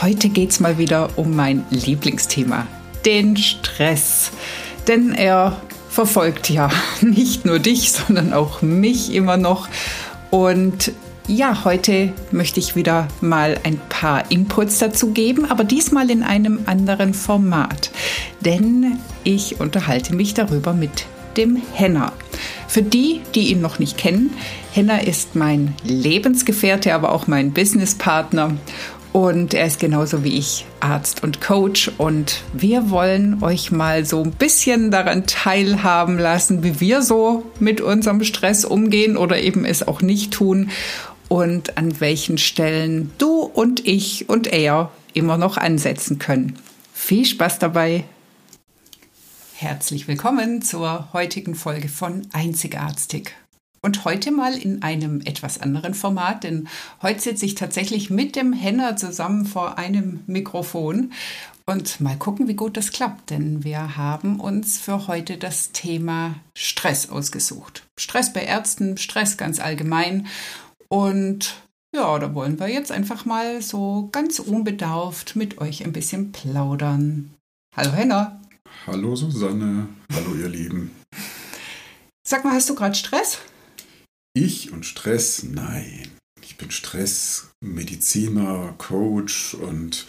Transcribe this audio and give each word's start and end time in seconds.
Heute 0.00 0.28
geht 0.28 0.50
es 0.50 0.60
mal 0.60 0.78
wieder 0.78 1.10
um 1.16 1.34
mein 1.34 1.64
Lieblingsthema, 1.70 2.68
den 3.04 3.36
Stress. 3.36 4.30
Denn 4.86 5.12
er 5.12 5.60
verfolgt 5.90 6.50
ja 6.50 6.70
nicht 7.00 7.44
nur 7.44 7.58
dich, 7.58 7.90
sondern 7.90 8.32
auch 8.32 8.62
mich 8.62 9.12
immer 9.12 9.36
noch. 9.36 9.68
Und 10.30 10.92
ja, 11.26 11.64
heute 11.64 12.12
möchte 12.30 12.60
ich 12.60 12.76
wieder 12.76 13.08
mal 13.20 13.58
ein 13.64 13.80
paar 13.88 14.30
Inputs 14.30 14.78
dazu 14.78 15.10
geben, 15.10 15.50
aber 15.50 15.64
diesmal 15.64 16.10
in 16.10 16.22
einem 16.22 16.60
anderen 16.66 17.12
Format. 17.12 17.90
Denn 18.40 19.00
ich 19.24 19.60
unterhalte 19.60 20.14
mich 20.14 20.32
darüber 20.32 20.74
mit 20.74 21.06
dem 21.36 21.60
Henner. 21.74 22.12
Für 22.68 22.82
die, 22.82 23.22
die 23.34 23.50
ihn 23.50 23.60
noch 23.60 23.80
nicht 23.80 23.98
kennen, 23.98 24.30
Henner 24.72 25.06
ist 25.06 25.34
mein 25.34 25.74
Lebensgefährte, 25.82 26.94
aber 26.94 27.12
auch 27.12 27.26
mein 27.26 27.52
Businesspartner. 27.52 28.56
Und 29.12 29.54
er 29.54 29.66
ist 29.66 29.80
genauso 29.80 30.22
wie 30.22 30.38
ich 30.38 30.66
Arzt 30.80 31.22
und 31.22 31.40
Coach. 31.40 31.90
Und 31.98 32.42
wir 32.52 32.90
wollen 32.90 33.42
euch 33.42 33.70
mal 33.70 34.04
so 34.04 34.22
ein 34.22 34.32
bisschen 34.32 34.90
daran 34.90 35.26
teilhaben 35.26 36.18
lassen, 36.18 36.62
wie 36.62 36.80
wir 36.80 37.02
so 37.02 37.44
mit 37.58 37.80
unserem 37.80 38.22
Stress 38.22 38.64
umgehen 38.64 39.16
oder 39.16 39.40
eben 39.40 39.64
es 39.64 39.86
auch 39.86 40.02
nicht 40.02 40.32
tun. 40.32 40.70
Und 41.28 41.76
an 41.76 42.00
welchen 42.00 42.38
Stellen 42.38 43.10
du 43.18 43.42
und 43.42 43.86
ich 43.86 44.28
und 44.28 44.46
er 44.46 44.90
immer 45.14 45.36
noch 45.36 45.56
ansetzen 45.56 46.18
können. 46.18 46.58
Viel 46.94 47.24
Spaß 47.24 47.58
dabei! 47.58 48.04
Herzlich 49.54 50.06
willkommen 50.06 50.62
zur 50.62 51.12
heutigen 51.12 51.56
Folge 51.56 51.88
von 51.88 52.22
Einzigartig. 52.32 53.34
Und 53.80 54.04
heute 54.04 54.32
mal 54.32 54.56
in 54.56 54.82
einem 54.82 55.20
etwas 55.20 55.60
anderen 55.60 55.94
Format, 55.94 56.44
denn 56.44 56.68
heute 57.00 57.20
sitze 57.20 57.46
ich 57.46 57.54
tatsächlich 57.54 58.10
mit 58.10 58.34
dem 58.34 58.52
Henner 58.52 58.96
zusammen 58.96 59.46
vor 59.46 59.78
einem 59.78 60.20
Mikrofon 60.26 61.12
und 61.64 62.00
mal 62.00 62.16
gucken, 62.16 62.48
wie 62.48 62.54
gut 62.54 62.76
das 62.76 62.92
klappt, 62.92 63.30
denn 63.30 63.62
wir 63.62 63.96
haben 63.96 64.40
uns 64.40 64.78
für 64.78 65.06
heute 65.06 65.36
das 65.36 65.70
Thema 65.72 66.34
Stress 66.56 67.10
ausgesucht. 67.10 67.84
Stress 67.98 68.32
bei 68.32 68.42
Ärzten, 68.42 68.96
Stress 68.96 69.36
ganz 69.36 69.60
allgemein 69.60 70.26
und 70.88 71.56
ja, 71.94 72.18
da 72.18 72.34
wollen 72.34 72.58
wir 72.58 72.68
jetzt 72.68 72.92
einfach 72.92 73.24
mal 73.24 73.62
so 73.62 74.08
ganz 74.12 74.38
unbedarft 74.40 75.36
mit 75.36 75.58
euch 75.58 75.84
ein 75.84 75.92
bisschen 75.92 76.32
plaudern. 76.32 77.34
Hallo 77.76 77.92
Henner. 77.92 78.40
Hallo 78.86 79.14
Susanne. 79.14 79.88
Hallo 80.12 80.34
ihr 80.34 80.48
Lieben. 80.48 80.90
Sag 82.26 82.44
mal, 82.44 82.54
hast 82.54 82.68
du 82.68 82.74
gerade 82.74 82.94
Stress? 82.94 83.38
Ich 84.34 84.72
und 84.72 84.86
Stress? 84.86 85.42
Nein. 85.42 86.08
Ich 86.42 86.56
bin 86.56 86.70
Stressmediziner, 86.70 88.74
Coach 88.78 89.54
und 89.54 90.06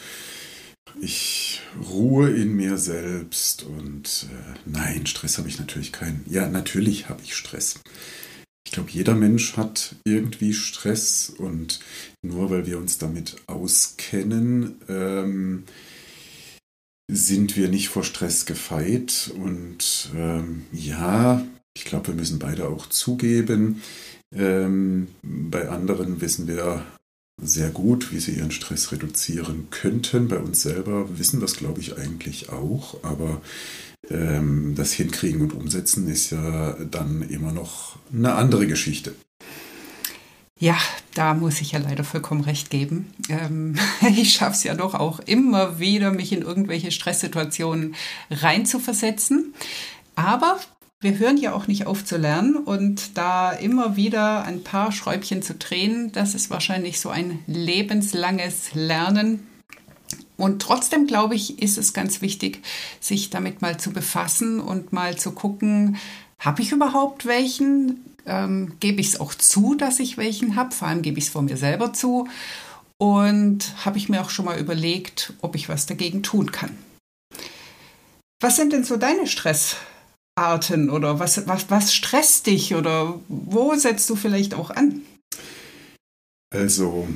ich 1.01 1.61
ruhe 1.89 2.29
in 2.29 2.55
mir 2.55 2.77
selbst 2.77 3.63
und 3.63 4.27
äh, 4.31 4.57
nein, 4.65 5.05
Stress 5.05 5.37
habe 5.37 5.47
ich 5.47 5.59
natürlich 5.59 5.91
keinen. 5.91 6.25
Ja, 6.29 6.47
natürlich 6.47 7.09
habe 7.09 7.21
ich 7.23 7.35
Stress. 7.35 7.79
Ich 8.65 8.71
glaube, 8.71 8.89
jeder 8.91 9.15
Mensch 9.15 9.57
hat 9.57 9.95
irgendwie 10.05 10.53
Stress 10.53 11.29
und 11.29 11.79
nur 12.21 12.49
weil 12.49 12.65
wir 12.65 12.77
uns 12.77 12.97
damit 12.97 13.37
auskennen, 13.47 14.75
ähm, 14.87 15.63
sind 17.11 17.57
wir 17.57 17.69
nicht 17.69 17.89
vor 17.89 18.03
Stress 18.03 18.45
gefeit. 18.45 19.31
Und 19.35 20.11
ähm, 20.15 20.65
ja, 20.71 21.45
glaube, 21.89 22.07
wir 22.07 22.15
müssen 22.15 22.39
beide 22.39 22.67
auch 22.67 22.87
zugeben, 22.87 23.81
ähm, 24.33 25.07
bei 25.21 25.69
anderen 25.69 26.21
wissen 26.21 26.47
wir 26.47 26.85
sehr 27.41 27.69
gut, 27.69 28.11
wie 28.11 28.19
sie 28.19 28.33
ihren 28.33 28.51
Stress 28.51 28.91
reduzieren 28.91 29.67
könnten. 29.71 30.27
Bei 30.27 30.37
uns 30.37 30.61
selber 30.61 31.17
wissen 31.17 31.39
wir 31.39 31.45
es, 31.45 31.55
glaube 31.55 31.79
ich, 31.79 31.97
eigentlich 31.97 32.49
auch. 32.49 33.03
Aber 33.03 33.41
ähm, 34.09 34.75
das 34.75 34.93
Hinkriegen 34.93 35.41
und 35.41 35.53
Umsetzen 35.53 36.07
ist 36.07 36.31
ja 36.31 36.73
dann 36.91 37.21
immer 37.21 37.51
noch 37.51 37.97
eine 38.13 38.35
andere 38.35 38.67
Geschichte. 38.67 39.15
Ja, 40.59 40.77
da 41.13 41.33
muss 41.33 41.61
ich 41.61 41.71
ja 41.71 41.79
leider 41.79 42.03
vollkommen 42.03 42.41
recht 42.41 42.69
geben. 42.69 43.13
Ähm, 43.29 43.75
ich 44.17 44.33
schaffe 44.33 44.55
es 44.55 44.63
ja 44.63 44.75
doch 44.75 44.93
auch 44.93 45.19
immer 45.21 45.79
wieder, 45.79 46.11
mich 46.11 46.33
in 46.33 46.41
irgendwelche 46.41 46.91
Stresssituationen 46.91 47.95
reinzuversetzen. 48.29 49.53
Aber 50.15 50.59
wir 51.01 51.17
hören 51.17 51.37
ja 51.37 51.53
auch 51.53 51.67
nicht 51.67 51.87
auf 51.87 52.03
zu 52.03 52.17
lernen 52.17 52.55
und 52.55 53.17
da 53.17 53.51
immer 53.51 53.95
wieder 53.95 54.43
ein 54.43 54.63
paar 54.63 54.91
Schräubchen 54.91 55.41
zu 55.41 55.55
drehen, 55.55 56.11
das 56.11 56.35
ist 56.35 56.49
wahrscheinlich 56.49 56.99
so 56.99 57.09
ein 57.09 57.39
lebenslanges 57.47 58.73
Lernen. 58.73 59.47
Und 60.35 60.61
trotzdem 60.61 61.07
glaube 61.07 61.35
ich, 61.35 61.61
ist 61.61 61.77
es 61.77 61.93
ganz 61.93 62.21
wichtig, 62.21 62.61
sich 62.99 63.29
damit 63.29 63.61
mal 63.61 63.77
zu 63.77 63.91
befassen 63.91 64.59
und 64.59 64.91
mal 64.91 65.17
zu 65.17 65.31
gucken, 65.31 65.97
habe 66.37 66.61
ich 66.61 66.71
überhaupt 66.71 67.25
welchen? 67.25 68.05
Ähm, 68.25 68.73
gebe 68.79 69.01
ich 69.01 69.07
es 69.07 69.19
auch 69.19 69.33
zu, 69.33 69.75
dass 69.75 69.99
ich 69.99 70.17
welchen 70.17 70.55
habe? 70.55 70.73
Vor 70.73 70.87
allem 70.87 71.01
gebe 71.01 71.17
ich 71.17 71.25
es 71.25 71.31
vor 71.31 71.41
mir 71.41 71.57
selber 71.57 71.93
zu. 71.93 72.27
Und 72.97 73.73
habe 73.85 73.97
ich 73.97 74.09
mir 74.09 74.21
auch 74.21 74.29
schon 74.29 74.45
mal 74.45 74.59
überlegt, 74.59 75.33
ob 75.41 75.55
ich 75.55 75.69
was 75.69 75.85
dagegen 75.85 76.23
tun 76.23 76.51
kann. 76.51 76.77
Was 78.41 78.55
sind 78.55 78.71
denn 78.71 78.85
so 78.85 78.95
deine 78.95 79.27
Stress? 79.27 79.75
Arten 80.39 80.89
oder 80.89 81.19
was, 81.19 81.47
was, 81.47 81.69
was 81.69 81.93
stresst 81.93 82.47
dich 82.47 82.75
oder 82.75 83.19
wo 83.27 83.75
setzt 83.75 84.09
du 84.09 84.15
vielleicht 84.15 84.53
auch 84.53 84.69
an? 84.69 85.01
Also, 86.51 87.07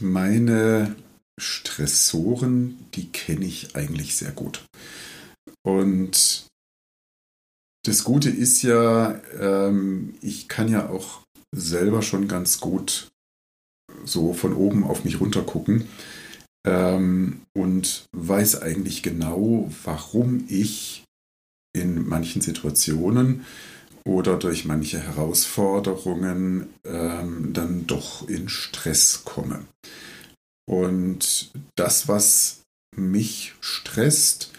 meine 0.00 0.96
Stressoren, 1.40 2.86
die 2.94 3.08
kenne 3.08 3.46
ich 3.46 3.76
eigentlich 3.76 4.16
sehr 4.16 4.32
gut. 4.32 4.64
Und 5.62 6.46
das 7.84 8.04
Gute 8.04 8.28
ist 8.28 8.62
ja, 8.62 9.20
ähm, 9.38 10.14
ich 10.20 10.48
kann 10.48 10.68
ja 10.68 10.90
auch 10.90 11.22
selber 11.54 12.02
schon 12.02 12.28
ganz 12.28 12.60
gut 12.60 13.08
so 14.04 14.32
von 14.34 14.52
oben 14.54 14.84
auf 14.84 15.04
mich 15.04 15.20
runter 15.20 15.42
gucken 15.42 15.88
ähm, 16.66 17.42
und 17.54 18.04
weiß 18.12 18.62
eigentlich 18.62 19.02
genau, 19.02 19.70
warum 19.84 20.44
ich 20.48 21.04
in 21.72 22.08
manchen 22.08 22.42
Situationen 22.42 23.44
oder 24.04 24.36
durch 24.36 24.64
manche 24.64 25.00
Herausforderungen 25.00 26.68
ähm, 26.84 27.52
dann 27.52 27.86
doch 27.86 28.28
in 28.28 28.48
Stress 28.48 29.22
komme. 29.24 29.64
Und 30.68 31.50
das, 31.76 32.08
was 32.08 32.62
mich 32.96 33.54
stresst, 33.60 34.52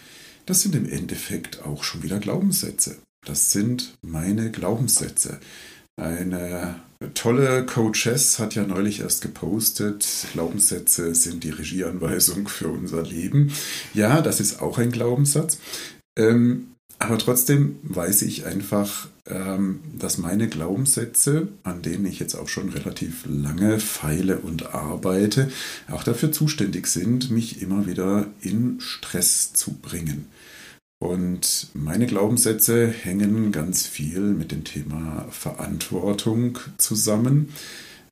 das 0.45 0.61
sind 0.61 0.75
im 0.75 0.89
Endeffekt 0.89 1.63
auch 1.63 1.83
schon 1.83 2.03
wieder 2.03 2.19
Glaubenssätze. 2.19 2.97
Das 3.25 3.51
sind 3.51 3.93
meine 4.01 4.51
Glaubenssätze. 4.51 5.39
Eine 5.99 6.81
tolle 7.13 7.65
Coachess 7.65 8.39
hat 8.39 8.55
ja 8.55 8.63
neulich 8.65 9.01
erst 9.01 9.21
gepostet, 9.21 10.07
Glaubenssätze 10.33 11.13
sind 11.13 11.43
die 11.43 11.49
Regieanweisung 11.49 12.47
für 12.47 12.69
unser 12.69 13.03
Leben. 13.03 13.51
Ja, 13.93 14.21
das 14.21 14.39
ist 14.39 14.61
auch 14.61 14.77
ein 14.77 14.91
Glaubenssatz. 14.91 15.59
Ähm, 16.17 16.70
aber 17.01 17.17
trotzdem 17.17 17.79
weiß 17.83 18.21
ich 18.21 18.45
einfach, 18.45 19.07
ähm, 19.25 19.79
dass 19.97 20.19
meine 20.19 20.47
Glaubenssätze, 20.47 21.47
an 21.63 21.81
denen 21.81 22.05
ich 22.05 22.19
jetzt 22.19 22.35
auch 22.35 22.47
schon 22.47 22.69
relativ 22.69 23.25
lange 23.25 23.79
feile 23.79 24.37
und 24.37 24.75
arbeite, 24.75 25.51
auch 25.89 26.03
dafür 26.03 26.31
zuständig 26.31 26.85
sind, 26.87 27.31
mich 27.31 27.61
immer 27.61 27.87
wieder 27.87 28.27
in 28.41 28.79
Stress 28.79 29.51
zu 29.53 29.73
bringen. 29.73 30.27
Und 30.99 31.69
meine 31.73 32.05
Glaubenssätze 32.05 32.87
hängen 32.87 33.51
ganz 33.51 33.87
viel 33.87 34.19
mit 34.19 34.51
dem 34.51 34.63
Thema 34.63 35.25
Verantwortung 35.31 36.59
zusammen 36.77 37.49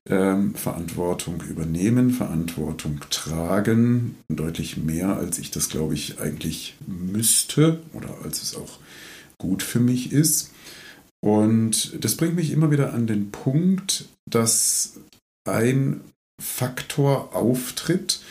ähm, 0.09 0.55
Verantwortung 0.55 1.41
übernehmen, 1.43 2.09
Verantwortung 2.11 2.99
tragen, 3.09 4.15
deutlich 4.27 4.77
mehr, 4.77 5.15
als 5.15 5.37
ich 5.37 5.51
das, 5.51 5.69
glaube 5.69 5.93
ich, 5.93 6.19
eigentlich 6.19 6.75
müsste 6.87 7.79
oder 7.93 8.17
als 8.23 8.41
es 8.41 8.55
auch 8.55 8.79
gut 9.37 9.63
für 9.63 9.79
mich 9.79 10.11
ist. 10.11 10.51
Und 11.21 12.03
das 12.03 12.15
bringt 12.15 12.35
mich 12.35 12.51
immer 12.51 12.71
wieder 12.71 12.93
an 12.93 13.07
den 13.07 13.31
Punkt, 13.31 14.05
dass 14.29 14.93
ein 15.47 16.01
Faktor 16.41 17.35
auftritt, 17.35 18.21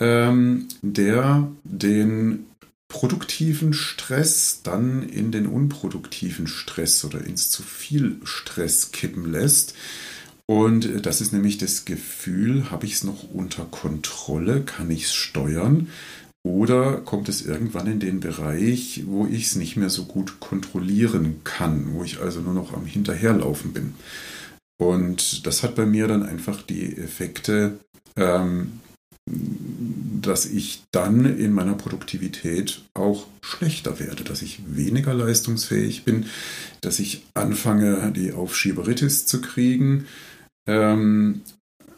ähm, 0.00 0.68
der 0.82 1.48
den 1.62 2.46
produktiven 2.88 3.72
Stress 3.72 4.60
dann 4.62 5.08
in 5.08 5.32
den 5.32 5.46
unproduktiven 5.46 6.46
Stress 6.46 7.04
oder 7.04 7.24
ins 7.24 7.50
zu 7.50 7.62
viel 7.62 8.20
Stress 8.24 8.92
kippen 8.92 9.30
lässt. 9.30 9.74
Und 10.46 11.06
das 11.06 11.20
ist 11.20 11.32
nämlich 11.32 11.56
das 11.58 11.84
Gefühl, 11.84 12.70
habe 12.70 12.84
ich 12.86 12.94
es 12.94 13.04
noch 13.04 13.32
unter 13.32 13.64
Kontrolle, 13.64 14.62
kann 14.62 14.90
ich 14.90 15.04
es 15.04 15.14
steuern 15.14 15.88
oder 16.46 16.98
kommt 16.98 17.30
es 17.30 17.44
irgendwann 17.44 17.86
in 17.86 18.00
den 18.00 18.20
Bereich, 18.20 19.04
wo 19.06 19.26
ich 19.26 19.46
es 19.46 19.56
nicht 19.56 19.76
mehr 19.76 19.88
so 19.88 20.04
gut 20.04 20.40
kontrollieren 20.40 21.40
kann, 21.42 21.94
wo 21.94 22.04
ich 22.04 22.20
also 22.20 22.40
nur 22.40 22.52
noch 22.52 22.74
am 22.74 22.84
Hinterherlaufen 22.84 23.72
bin. 23.72 23.94
Und 24.78 25.46
das 25.46 25.62
hat 25.62 25.74
bei 25.74 25.86
mir 25.86 26.06
dann 26.06 26.22
einfach 26.22 26.60
die 26.60 26.96
Effekte, 26.98 27.78
ähm, 28.16 28.80
dass 29.26 30.44
ich 30.44 30.82
dann 30.90 31.24
in 31.38 31.52
meiner 31.52 31.74
Produktivität 31.74 32.82
auch 32.92 33.26
schlechter 33.40 33.98
werde, 33.98 34.24
dass 34.24 34.42
ich 34.42 34.60
weniger 34.66 35.14
leistungsfähig 35.14 36.04
bin, 36.04 36.26
dass 36.82 36.98
ich 36.98 37.24
anfange, 37.32 38.12
die 38.14 38.32
Aufschieberitis 38.32 39.24
zu 39.24 39.40
kriegen. 39.40 40.06
Ähm, 40.66 41.42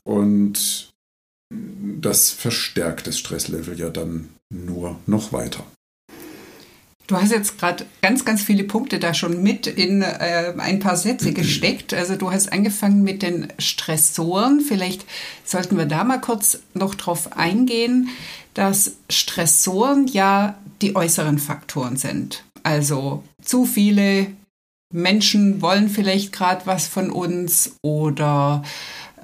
und 0.04 0.92
das 1.50 2.30
verstärkt 2.30 3.06
das 3.06 3.18
Stresslevel 3.18 3.78
ja 3.78 3.90
dann 3.90 4.28
nur 4.50 4.98
noch 5.06 5.32
weiter. 5.32 5.64
Du 7.06 7.16
hast 7.16 7.30
jetzt 7.30 7.58
gerade 7.58 7.86
ganz, 8.02 8.24
ganz 8.24 8.42
viele 8.42 8.64
Punkte 8.64 8.98
da 8.98 9.14
schon 9.14 9.42
mit 9.42 9.68
in 9.68 10.02
äh, 10.02 10.54
ein 10.58 10.80
paar 10.80 10.96
Sätze 10.96 11.32
gesteckt. 11.34 11.94
Also 11.94 12.16
du 12.16 12.32
hast 12.32 12.52
angefangen 12.52 13.02
mit 13.02 13.22
den 13.22 13.48
Stressoren. 13.58 14.60
Vielleicht 14.60 15.06
sollten 15.44 15.78
wir 15.78 15.86
da 15.86 16.02
mal 16.02 16.20
kurz 16.20 16.60
noch 16.74 16.94
drauf 16.94 17.36
eingehen, 17.36 18.08
dass 18.54 18.96
Stressoren 19.08 20.06
ja 20.08 20.56
die 20.82 20.96
äußeren 20.96 21.38
Faktoren 21.38 21.96
sind. 21.96 22.44
Also 22.64 23.22
zu 23.40 23.66
viele 23.66 24.26
Menschen 24.96 25.60
wollen 25.60 25.90
vielleicht 25.90 26.32
gerade 26.32 26.62
was 26.64 26.86
von 26.86 27.10
uns 27.10 27.76
oder 27.82 28.62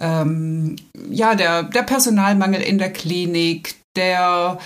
ähm, 0.01 0.77
ja, 1.11 1.35
der, 1.35 1.63
der 1.63 1.83
Personalmangel 1.83 2.61
in 2.61 2.77
der 2.77 2.93
Klinik, 2.93 3.75
der 3.97 4.59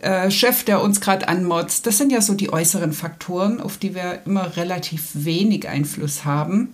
äh, 0.00 0.30
Chef, 0.30 0.62
der 0.64 0.80
uns 0.80 1.00
gerade 1.00 1.26
anmotzt. 1.26 1.86
Das 1.86 1.98
sind 1.98 2.12
ja 2.12 2.20
so 2.20 2.34
die 2.34 2.52
äußeren 2.52 2.92
Faktoren, 2.92 3.60
auf 3.60 3.76
die 3.76 3.96
wir 3.96 4.20
immer 4.24 4.56
relativ 4.56 5.10
wenig 5.14 5.68
Einfluss 5.68 6.24
haben. 6.24 6.72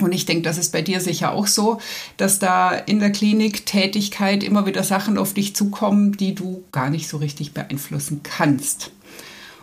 Und 0.00 0.12
ich 0.12 0.26
denke, 0.26 0.42
das 0.42 0.58
ist 0.58 0.72
bei 0.72 0.82
dir 0.82 1.00
sicher 1.00 1.32
auch 1.32 1.46
so, 1.46 1.80
dass 2.18 2.38
da 2.38 2.72
in 2.72 2.98
der 3.00 3.10
Klinik 3.12 3.64
Tätigkeit 3.64 4.42
immer 4.42 4.66
wieder 4.66 4.82
Sachen 4.82 5.16
auf 5.16 5.32
dich 5.32 5.56
zukommen, 5.56 6.12
die 6.12 6.34
du 6.34 6.64
gar 6.72 6.90
nicht 6.90 7.08
so 7.08 7.16
richtig 7.16 7.54
beeinflussen 7.54 8.20
kannst. 8.22 8.90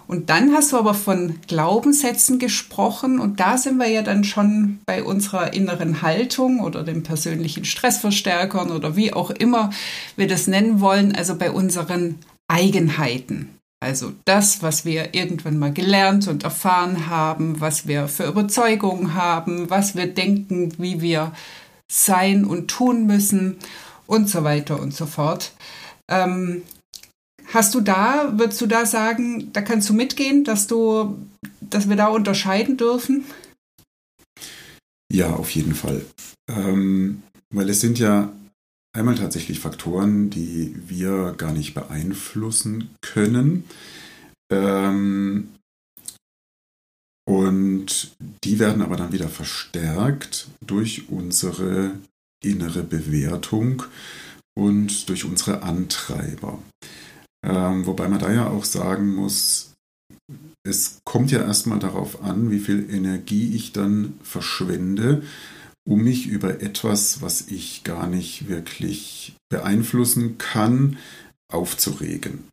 Und 0.07 0.30
dann 0.30 0.53
hast 0.53 0.74
du 0.74 0.77
aber 0.77 0.94
von 0.94 1.39
Glaubenssätzen 1.48 2.38
gesprochen 2.38 3.19
und 3.19 3.39
da 3.39 3.57
sind 3.57 3.77
wir 3.77 3.88
ja 3.88 4.01
dann 4.01 4.24
schon 4.24 4.80
bei 4.86 5.03
unserer 5.03 5.53
inneren 5.53 6.01
Haltung 6.01 6.59
oder 6.59 6.83
den 6.83 7.03
persönlichen 7.03 7.63
Stressverstärkern 7.63 8.71
oder 8.71 8.95
wie 8.95 9.13
auch 9.13 9.30
immer 9.30 9.69
wir 10.18 10.27
das 10.27 10.48
nennen 10.48 10.81
wollen, 10.81 11.15
also 11.15 11.36
bei 11.36 11.51
unseren 11.51 12.19
Eigenheiten. 12.48 13.50
Also 13.83 14.12
das, 14.25 14.62
was 14.62 14.86
wir 14.86 15.15
irgendwann 15.15 15.57
mal 15.57 15.74
gelernt 15.74 16.27
und 16.27 16.44
erfahren 16.44 17.07
haben, 17.07 17.62
was 17.62 17.88
wir 17.88 18.07
für 18.07 18.25
Überzeugungen 18.25 19.15
haben, 19.15 19.71
was 19.71 19.95
wir 19.95 20.06
denken, 20.06 20.71
wie 20.77 21.01
wir 21.01 21.31
sein 21.92 22.45
und 22.45 22.68
tun 22.68 23.07
müssen 23.07 23.57
und 24.06 24.30
so 24.30 24.44
weiter 24.44 24.80
und 24.80 24.94
so 24.94 25.07
fort. 25.07 25.53
Ähm, 26.07 26.62
hast 27.53 27.74
du 27.75 27.81
da, 27.81 28.33
würdest 28.38 28.62
du 28.62 28.68
da 28.68 28.86
sagen, 28.86 29.51
da 29.53 29.62
kannst 29.62 29.89
du 29.89 29.94
mitgehen, 29.94 30.44
dass 30.44 30.68
du, 30.68 31.18
dass 31.62 31.89
wir 31.89 31.95
da 31.95 32.07
unterscheiden 32.07 32.77
dürfen? 32.77 33.25
Ja, 35.12 35.33
auf 35.33 35.51
jeden 35.51 35.75
Fall. 35.75 36.06
Ähm, 36.50 37.24
weil 37.53 37.69
es 37.69 37.81
sind 37.81 38.00
ja 38.00 38.31
Einmal 38.94 39.15
tatsächlich 39.15 39.59
Faktoren, 39.59 40.30
die 40.30 40.75
wir 40.88 41.33
gar 41.38 41.53
nicht 41.53 41.74
beeinflussen 41.74 42.89
können. 43.00 43.63
Ähm, 44.51 45.56
und 47.25 48.12
die 48.44 48.59
werden 48.59 48.81
aber 48.81 48.98
dann 48.98 49.13
wieder 49.13 49.30
verstärkt 49.30 50.50
durch 50.65 51.07
unsere 51.07 51.92
innere 52.44 52.83
Bewertung 52.83 53.83
und 54.57 55.07
durch 55.07 55.24
unsere 55.24 55.63
Antreiber. 55.63 56.59
Ähm, 57.43 57.85
wobei 57.85 58.07
man 58.07 58.19
da 58.19 58.31
ja 58.31 58.47
auch 58.47 58.65
sagen 58.65 59.15
muss, 59.15 59.73
es 60.63 60.99
kommt 61.05 61.31
ja 61.31 61.41
erstmal 61.41 61.79
darauf 61.79 62.23
an, 62.23 62.51
wie 62.51 62.59
viel 62.59 62.89
Energie 62.93 63.55
ich 63.55 63.73
dann 63.73 64.19
verschwende, 64.23 65.23
um 65.88 66.03
mich 66.03 66.27
über 66.27 66.61
etwas, 66.61 67.21
was 67.21 67.47
ich 67.47 67.83
gar 67.83 68.07
nicht 68.07 68.47
wirklich 68.47 69.35
beeinflussen 69.49 70.38
kann, 70.38 70.97
aufzuregen. 71.51 72.47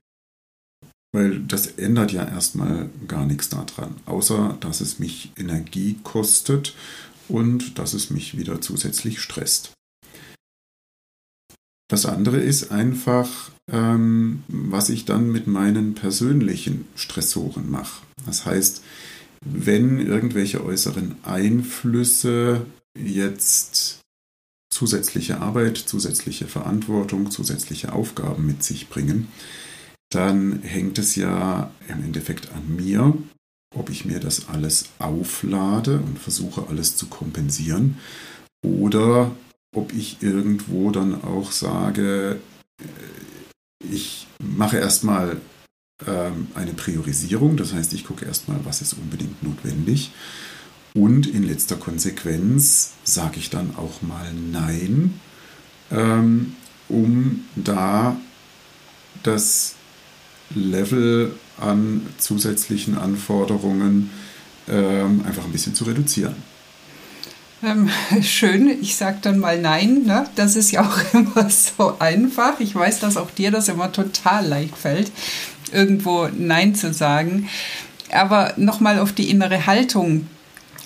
Weil 1.13 1.41
das 1.41 1.67
ändert 1.67 2.13
ja 2.13 2.25
erstmal 2.25 2.89
gar 3.07 3.27
nichts 3.27 3.49
daran, 3.49 3.97
außer 4.07 4.57
dass 4.61 4.81
es 4.81 4.99
mich 4.99 5.33
Energie 5.37 5.99
kostet 6.03 6.75
und 7.29 7.79
dass 7.79 7.93
es 7.93 8.11
mich 8.11 8.37
wieder 8.37 8.61
zusätzlich 8.61 9.21
stresst. 9.21 9.73
Das 11.91 12.05
andere 12.05 12.39
ist 12.39 12.71
einfach, 12.71 13.51
ähm, 13.71 14.43
was 14.49 14.89
ich 14.89 15.05
dann 15.05 15.31
mit 15.31 15.47
meinen 15.47 15.95
persönlichen 15.95 16.87
Stressoren 16.95 17.71
mache. 17.71 18.03
Das 18.27 18.47
heißt, 18.47 18.83
wenn 19.45 20.01
irgendwelche 20.01 20.65
äußeren 20.65 21.17
Einflüsse 21.23 22.67
jetzt 22.99 24.01
zusätzliche 24.71 25.41
Arbeit, 25.41 25.77
zusätzliche 25.79 26.47
Verantwortung, 26.47 27.31
zusätzliche 27.31 27.93
Aufgaben 27.93 28.47
mit 28.47 28.63
sich 28.63 28.89
bringen, 28.89 29.29
dann 30.11 30.63
hängt 30.63 30.99
es 30.99 31.17
ja 31.17 31.71
im 31.89 32.05
Endeffekt 32.05 32.53
an 32.53 32.77
mir, 32.77 33.15
ob 33.75 33.91
ich 33.91 34.05
mir 34.05 34.21
das 34.21 34.49
alles 34.49 34.87
auflade 34.99 36.01
und 36.01 36.19
versuche 36.19 36.67
alles 36.69 36.97
zu 36.97 37.07
kompensieren 37.07 37.99
oder 38.63 39.31
ob 39.75 39.93
ich 39.93 40.23
irgendwo 40.23 40.91
dann 40.91 41.23
auch 41.23 41.53
sage, 41.53 42.41
äh, 42.81 42.85
ich 43.81 44.27
mache 44.39 44.79
erstmal 44.79 45.41
ähm, 46.07 46.49
eine 46.55 46.73
Priorisierung, 46.73 47.57
das 47.57 47.73
heißt, 47.73 47.93
ich 47.93 48.05
gucke 48.05 48.25
erstmal, 48.25 48.65
was 48.65 48.83
ist 48.83 48.95
unbedingt 48.95 49.43
notwendig 49.43 50.13
und 50.95 51.27
in 51.27 51.43
letzter 51.43 51.77
Konsequenz 51.77 52.93
sage 53.05 53.39
ich 53.39 53.51
dann 53.51 53.77
auch 53.77 54.03
mal 54.03 54.33
Nein, 54.33 55.21
ähm, 55.91 56.55
um 56.89 57.45
da 57.55 58.17
das 59.23 59.75
Level 60.55 61.33
an 61.61 62.07
zusätzlichen 62.19 62.97
Anforderungen 62.97 64.11
ähm, 64.69 65.25
einfach 65.27 65.45
ein 65.45 65.53
bisschen 65.53 65.75
zu 65.75 65.85
reduzieren. 65.85 66.37
Ähm, 67.63 67.91
schön, 68.23 68.69
ich 68.81 68.97
sage 68.97 69.19
dann 69.23 69.39
mal 69.39 69.61
Nein. 69.61 70.05
Ne? 70.05 70.27
Das 70.35 70.57
ist 70.57 70.71
ja 70.71 70.83
auch 70.83 70.99
immer 71.15 71.51
so 71.51 71.99
einfach. 71.99 72.61
Ich 72.61 72.75
weiß, 72.75 73.01
dass 73.01 73.17
auch 73.17 73.31
dir 73.31 73.51
das 73.51 73.69
immer 73.69 73.93
total 73.93 74.47
leicht 74.47 74.77
fällt, 74.77 75.11
irgendwo 75.73 76.29
Nein 76.29 76.75
zu 76.75 76.93
sagen. 76.93 77.49
Aber 78.11 78.55
nochmal 78.57 79.01
auf 79.01 79.13
die 79.13 79.31
innere 79.31 79.67
Haltung 79.67 80.27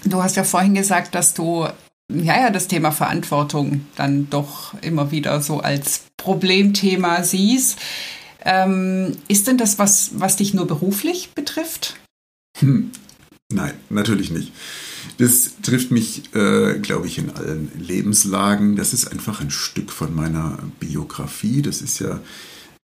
Du 0.05 0.23
hast 0.23 0.37
ja 0.37 0.45
vorhin 0.45 0.75
gesagt, 0.75 1.15
dass 1.15 1.35
du 1.35 1.67
ja, 2.13 2.41
ja, 2.41 2.51
das 2.51 2.69
Thema 2.69 2.91
Verantwortung 2.91 3.87
dann 3.97 4.29
doch 4.29 4.75
immer 4.83 5.11
wieder 5.11 5.41
so 5.41 5.61
als 5.61 6.03
Problemthema 6.17 7.23
siehst. 7.23 7.79
Ähm, 8.45 9.17
ist 9.29 9.47
denn 9.47 9.57
das 9.57 9.79
was, 9.79 10.11
was 10.15 10.37
dich 10.37 10.53
nur 10.53 10.67
beruflich 10.67 11.31
betrifft? 11.35 11.97
Hm. 12.59 12.91
Nein, 13.53 13.75
natürlich 13.91 14.31
nicht. 14.31 14.53
Das 15.19 15.57
trifft 15.63 15.91
mich, 15.91 16.35
äh, 16.35 16.79
glaube 16.79 17.07
ich, 17.07 17.19
in 17.19 17.31
allen 17.31 17.71
Lebenslagen. 17.79 18.77
Das 18.77 18.93
ist 18.93 19.07
einfach 19.07 19.41
ein 19.41 19.51
Stück 19.51 19.91
von 19.91 20.15
meiner 20.15 20.59
Biografie. 20.81 21.61
Das 21.61 21.83
ist 21.83 21.99
ja 21.99 22.21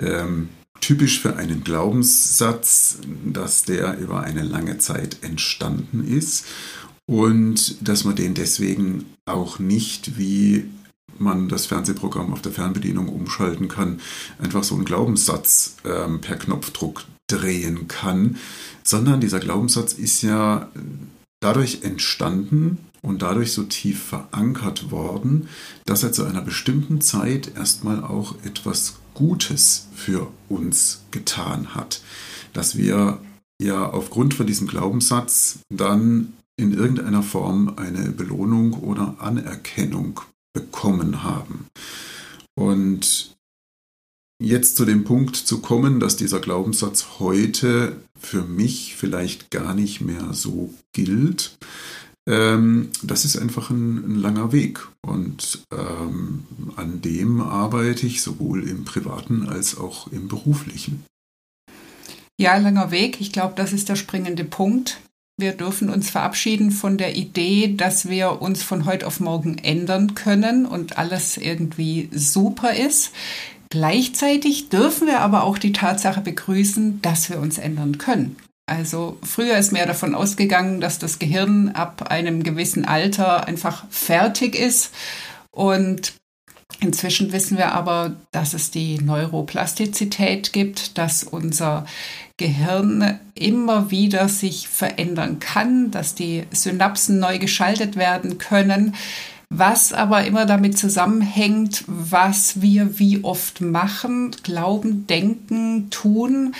ähm, 0.00 0.49
typisch 0.80 1.21
für 1.21 1.37
einen 1.37 1.64
Glaubenssatz, 1.64 2.99
dass 3.25 3.64
der 3.64 3.99
über 3.99 4.23
eine 4.23 4.42
lange 4.42 4.78
Zeit 4.78 5.18
entstanden 5.23 6.06
ist 6.06 6.47
und 7.06 7.87
dass 7.87 8.04
man 8.04 8.16
den 8.16 8.35
deswegen 8.35 9.04
auch 9.26 9.59
nicht 9.59 10.18
wie 10.18 10.64
man 11.18 11.49
das 11.49 11.66
Fernsehprogramm 11.66 12.33
auf 12.33 12.42
der 12.42 12.52
Fernbedienung 12.52 13.09
umschalten 13.09 13.68
kann, 13.68 14.00
einfach 14.38 14.64
so 14.64 14.75
einen 14.75 14.85
Glaubenssatz 14.85 15.76
ähm, 15.85 16.21
per 16.21 16.37
Knopfdruck 16.37 17.04
drehen 17.35 17.88
kann, 17.88 18.37
sondern 18.83 19.21
dieser 19.21 19.41
Glaubenssatz 19.41 19.93
ist 19.93 20.23
ja 20.23 20.69
dadurch 21.41 21.83
entstanden 21.83 22.79
und 23.03 23.23
dadurch 23.23 23.53
so 23.53 23.64
tief 23.64 24.03
verankert 24.03 24.91
worden, 24.91 25.49
dass 25.85 26.03
er 26.03 26.12
zu 26.12 26.25
einer 26.25 26.41
bestimmten 26.41 27.00
Zeit 27.00 27.53
erstmal 27.55 28.03
auch 28.03 28.35
etwas 28.45 28.97
Gutes 29.12 29.88
für 29.95 30.29
uns 30.49 31.03
getan 31.11 31.75
hat. 31.75 32.00
Dass 32.53 32.76
wir 32.76 33.21
ja 33.61 33.88
aufgrund 33.91 34.35
von 34.35 34.47
diesem 34.47 34.67
Glaubenssatz 34.67 35.59
dann 35.71 36.33
in 36.57 36.73
irgendeiner 36.73 37.23
Form 37.23 37.75
eine 37.76 38.11
Belohnung 38.11 38.75
oder 38.75 39.17
Anerkennung 39.19 40.21
bekommen 40.53 41.23
haben. 41.23 41.67
Und 42.55 43.34
jetzt 44.44 44.76
zu 44.76 44.84
dem 44.84 45.04
Punkt 45.04 45.36
zu 45.36 45.60
kommen, 45.60 46.00
dass 46.00 46.16
dieser 46.16 46.40
Glaubenssatz 46.40 47.18
heute 47.18 47.96
für 48.18 48.42
mich 48.42 48.94
vielleicht 48.96 49.50
gar 49.50 49.74
nicht 49.74 50.00
mehr 50.00 50.32
so 50.32 50.72
gilt, 50.92 51.56
ähm, 52.26 52.90
das 53.02 53.24
ist 53.24 53.36
einfach 53.36 53.70
ein, 53.70 53.96
ein 53.96 54.16
langer 54.16 54.52
Weg. 54.52 54.86
Und 55.06 55.64
ähm, 55.72 56.44
an 56.76 57.00
dem 57.02 57.40
arbeite 57.40 58.06
ich 58.06 58.22
sowohl 58.22 58.68
im 58.68 58.84
privaten 58.84 59.48
als 59.48 59.76
auch 59.76 60.10
im 60.10 60.28
beruflichen. 60.28 61.04
Ja, 62.38 62.56
langer 62.56 62.90
Weg. 62.90 63.20
Ich 63.20 63.32
glaube, 63.32 63.54
das 63.56 63.72
ist 63.72 63.88
der 63.88 63.96
springende 63.96 64.44
Punkt. 64.44 65.00
Wir 65.36 65.52
dürfen 65.52 65.90
uns 65.90 66.10
verabschieden 66.10 66.70
von 66.70 66.96
der 66.96 67.16
Idee, 67.16 67.74
dass 67.76 68.08
wir 68.08 68.40
uns 68.40 68.62
von 68.62 68.84
heute 68.84 69.06
auf 69.06 69.18
morgen 69.18 69.58
ändern 69.58 70.14
können 70.14 70.64
und 70.64 70.96
alles 70.96 71.36
irgendwie 71.36 72.08
super 72.12 72.72
ist. 72.72 73.10
Gleichzeitig 73.75 74.69
dürfen 74.69 75.09
wir 75.09 75.19
aber 75.19 75.43
auch 75.43 75.59
die 75.59 75.73
Tatsache 75.73 76.21
begrüßen, 76.21 77.02
dass 77.02 77.28
wir 77.28 77.40
uns 77.40 77.59
ändern 77.59 77.99
können. 77.99 78.37
Also 78.66 79.19
früher 79.25 79.59
ist 79.59 79.73
mehr 79.73 79.85
davon 79.85 80.14
ausgegangen, 80.14 80.81
dass 80.81 81.00
das 81.00 81.19
Gehirn 81.19 81.71
ab 81.71 82.09
einem 82.09 82.45
gewissen 82.45 82.85
Alter 82.85 83.49
einfach 83.49 83.85
fertig 83.90 84.54
ist 84.54 84.95
und 85.50 86.12
Inzwischen 86.81 87.33
wissen 87.33 87.57
wir 87.57 87.73
aber, 87.73 88.16
dass 88.33 88.52
es 88.52 88.71
die 88.71 88.99
Neuroplastizität 88.99 90.52
gibt, 90.52 90.99
dass 90.99 91.23
unser 91.23 91.87
Gehirn 92.37 93.21
immer 93.35 93.90
wieder 93.90 94.28
sich 94.28 94.69
verändern 94.69 95.38
kann, 95.38 95.93
dass 95.93 96.14
die 96.14 96.45
Synapsen 96.50 97.21
neu 97.21 97.38
geschaltet 97.38 97.97
werden 97.97 98.38
können, 98.38 98.95
was 99.58 99.92
aber 99.92 100.25
immer 100.25 100.46
damit 100.46 100.78
zusammenhängt, 100.78 101.84
was 101.87 102.61
wir 102.61 102.99
wie 102.99 103.23
oft 103.23 103.61
machen, 103.61 104.32
glauben, 104.42 105.06
denken, 105.06 105.90
tun. 105.90 106.54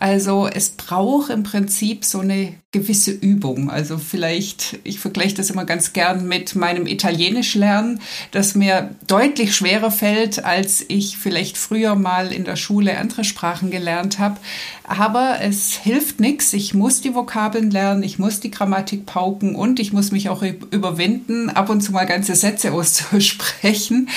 Also 0.00 0.48
es 0.50 0.70
braucht 0.70 1.28
im 1.28 1.42
Prinzip 1.42 2.06
so 2.06 2.20
eine 2.20 2.54
gewisse 2.72 3.10
Übung. 3.10 3.68
Also 3.68 3.98
vielleicht, 3.98 4.78
ich 4.82 4.98
vergleiche 4.98 5.34
das 5.34 5.50
immer 5.50 5.66
ganz 5.66 5.92
gern 5.92 6.26
mit 6.26 6.54
meinem 6.54 6.86
Italienisch 6.86 7.54
lernen, 7.54 8.00
das 8.30 8.54
mir 8.54 8.94
deutlich 9.06 9.54
schwerer 9.54 9.90
fällt, 9.90 10.42
als 10.42 10.82
ich 10.88 11.18
vielleicht 11.18 11.58
früher 11.58 11.96
mal 11.96 12.32
in 12.32 12.44
der 12.44 12.56
Schule 12.56 12.96
andere 12.96 13.24
Sprachen 13.24 13.70
gelernt 13.70 14.18
habe. 14.18 14.38
Aber 14.84 15.36
es 15.42 15.74
hilft 15.74 16.18
nichts. 16.18 16.54
Ich 16.54 16.72
muss 16.72 17.02
die 17.02 17.14
Vokabeln 17.14 17.70
lernen, 17.70 18.02
ich 18.02 18.18
muss 18.18 18.40
die 18.40 18.50
Grammatik 18.50 19.04
pauken 19.04 19.54
und 19.54 19.78
ich 19.80 19.92
muss 19.92 20.12
mich 20.12 20.30
auch 20.30 20.42
überwinden, 20.42 21.50
ab 21.50 21.68
und 21.68 21.82
zu 21.82 21.92
mal 21.92 22.06
ganze 22.06 22.34
Sätze 22.36 22.72
auszusprechen. 22.72 24.08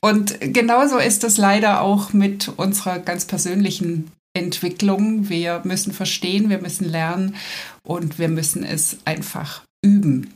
Und 0.00 0.40
genauso 0.40 0.98
ist 0.98 1.22
das 1.22 1.36
leider 1.36 1.80
auch 1.80 2.12
mit 2.12 2.50
unserer 2.56 2.98
ganz 2.98 3.24
persönlichen 3.24 4.10
Entwicklung. 4.34 5.28
Wir 5.28 5.60
müssen 5.64 5.92
verstehen, 5.92 6.50
wir 6.50 6.60
müssen 6.60 6.88
lernen 6.88 7.36
und 7.82 8.18
wir 8.18 8.28
müssen 8.28 8.64
es 8.64 8.98
einfach 9.04 9.62
üben. 9.82 10.32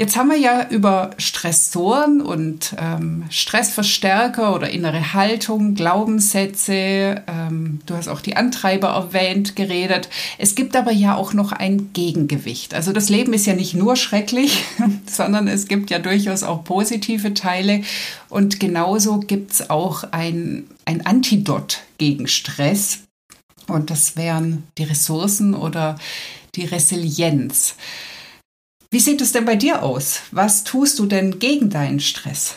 Jetzt 0.00 0.16
haben 0.16 0.30
wir 0.30 0.38
ja 0.38 0.68
über 0.70 1.10
Stressoren 1.18 2.20
und 2.20 2.76
ähm, 2.78 3.24
Stressverstärker 3.30 4.54
oder 4.54 4.70
innere 4.70 5.12
Haltung, 5.12 5.74
Glaubenssätze, 5.74 7.24
ähm, 7.26 7.80
du 7.84 7.94
hast 7.94 8.06
auch 8.06 8.20
die 8.20 8.36
Antreiber 8.36 8.90
erwähnt, 8.90 9.56
geredet. 9.56 10.08
Es 10.38 10.54
gibt 10.54 10.76
aber 10.76 10.92
ja 10.92 11.16
auch 11.16 11.32
noch 11.32 11.50
ein 11.50 11.92
Gegengewicht. 11.94 12.74
Also 12.74 12.92
das 12.92 13.08
Leben 13.08 13.32
ist 13.32 13.46
ja 13.46 13.54
nicht 13.54 13.74
nur 13.74 13.96
schrecklich, 13.96 14.62
sondern 15.06 15.48
es 15.48 15.66
gibt 15.66 15.90
ja 15.90 15.98
durchaus 15.98 16.44
auch 16.44 16.62
positive 16.62 17.34
Teile. 17.34 17.82
Und 18.28 18.60
genauso 18.60 19.18
gibt 19.18 19.50
es 19.50 19.68
auch 19.68 20.04
ein, 20.12 20.68
ein 20.84 21.06
Antidot 21.06 21.80
gegen 21.98 22.28
Stress. 22.28 23.07
Und 23.68 23.90
das 23.90 24.16
wären 24.16 24.64
die 24.78 24.84
Ressourcen 24.84 25.54
oder 25.54 25.98
die 26.54 26.64
Resilienz. 26.64 27.76
Wie 28.90 29.00
sieht 29.00 29.20
es 29.20 29.32
denn 29.32 29.44
bei 29.44 29.56
dir 29.56 29.82
aus? 29.82 30.20
Was 30.30 30.64
tust 30.64 30.98
du 30.98 31.06
denn 31.06 31.38
gegen 31.38 31.68
deinen 31.68 32.00
Stress? 32.00 32.56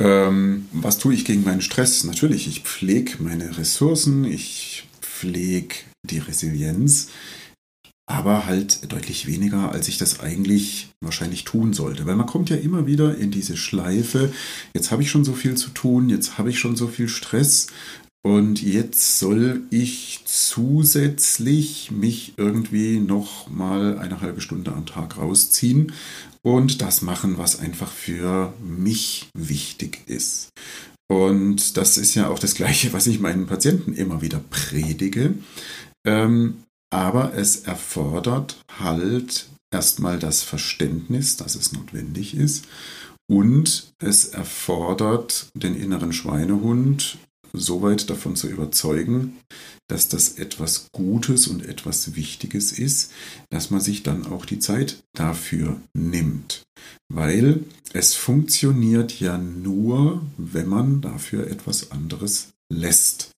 Ähm, 0.00 0.68
was 0.72 0.98
tue 0.98 1.14
ich 1.14 1.26
gegen 1.26 1.44
meinen 1.44 1.60
Stress? 1.60 2.04
Natürlich, 2.04 2.48
ich 2.48 2.62
pflege 2.62 3.22
meine 3.22 3.58
Ressourcen, 3.58 4.24
ich 4.24 4.88
pflege 5.02 5.76
die 6.08 6.18
Resilienz, 6.18 7.10
aber 8.10 8.46
halt 8.46 8.90
deutlich 8.90 9.26
weniger, 9.26 9.70
als 9.70 9.88
ich 9.88 9.98
das 9.98 10.20
eigentlich 10.20 10.88
wahrscheinlich 11.04 11.44
tun 11.44 11.74
sollte. 11.74 12.06
Weil 12.06 12.16
man 12.16 12.26
kommt 12.26 12.48
ja 12.48 12.56
immer 12.56 12.86
wieder 12.86 13.16
in 13.18 13.30
diese 13.30 13.58
Schleife, 13.58 14.32
jetzt 14.74 14.90
habe 14.90 15.02
ich 15.02 15.10
schon 15.10 15.24
so 15.24 15.34
viel 15.34 15.56
zu 15.56 15.70
tun, 15.70 16.08
jetzt 16.08 16.38
habe 16.38 16.48
ich 16.48 16.58
schon 16.58 16.74
so 16.74 16.88
viel 16.88 17.08
Stress 17.08 17.66
und 18.24 18.62
jetzt 18.62 19.18
soll 19.18 19.62
ich 19.70 20.20
zusätzlich 20.26 21.90
mich 21.90 22.34
irgendwie 22.36 23.00
noch 23.00 23.48
mal 23.48 23.98
eine 23.98 24.20
halbe 24.20 24.40
Stunde 24.40 24.72
am 24.72 24.86
Tag 24.86 25.18
rausziehen 25.18 25.92
und 26.42 26.82
das 26.82 27.02
machen, 27.02 27.36
was 27.38 27.58
einfach 27.58 27.90
für 27.90 28.52
mich 28.60 29.28
wichtig 29.34 30.02
ist. 30.06 30.50
Und 31.10 31.76
das 31.76 31.98
ist 31.98 32.14
ja 32.14 32.28
auch 32.28 32.38
das 32.38 32.54
Gleiche, 32.54 32.92
was 32.92 33.06
ich 33.06 33.20
meinen 33.20 33.46
Patienten 33.46 33.92
immer 33.92 34.22
wieder 34.22 34.40
predige. 34.50 35.34
Ähm, 36.06 36.62
aber 36.90 37.34
es 37.34 37.56
erfordert 37.56 38.56
halt 38.78 39.48
erstmal 39.72 40.18
das 40.18 40.42
Verständnis, 40.42 41.36
dass 41.36 41.54
es 41.54 41.72
notwendig 41.72 42.36
ist. 42.36 42.66
Und 43.28 43.92
es 43.98 44.26
erfordert 44.26 45.48
den 45.54 45.74
inneren 45.74 46.12
Schweinehund 46.12 47.18
so 47.52 47.82
weit 47.82 48.08
davon 48.08 48.36
zu 48.36 48.48
überzeugen, 48.48 49.38
dass 49.88 50.08
das 50.08 50.38
etwas 50.38 50.86
Gutes 50.92 51.48
und 51.48 51.66
etwas 51.66 52.14
Wichtiges 52.14 52.72
ist, 52.72 53.12
dass 53.50 53.70
man 53.70 53.80
sich 53.80 54.02
dann 54.02 54.26
auch 54.26 54.46
die 54.46 54.58
Zeit 54.58 55.02
dafür 55.14 55.80
nimmt. 55.94 56.62
Weil 57.12 57.64
es 57.92 58.14
funktioniert 58.14 59.20
ja 59.20 59.36
nur, 59.36 60.22
wenn 60.38 60.68
man 60.68 61.00
dafür 61.02 61.46
etwas 61.48 61.90
anderes 61.90 62.48
lässt. 62.72 63.32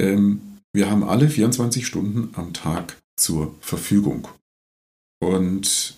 Ähm, 0.00 0.40
wir 0.72 0.90
haben 0.90 1.04
alle 1.04 1.28
24 1.28 1.86
Stunden 1.86 2.30
am 2.34 2.54
Tag 2.54 2.96
zur 3.18 3.54
Verfügung. 3.60 4.28
Und 5.20 5.97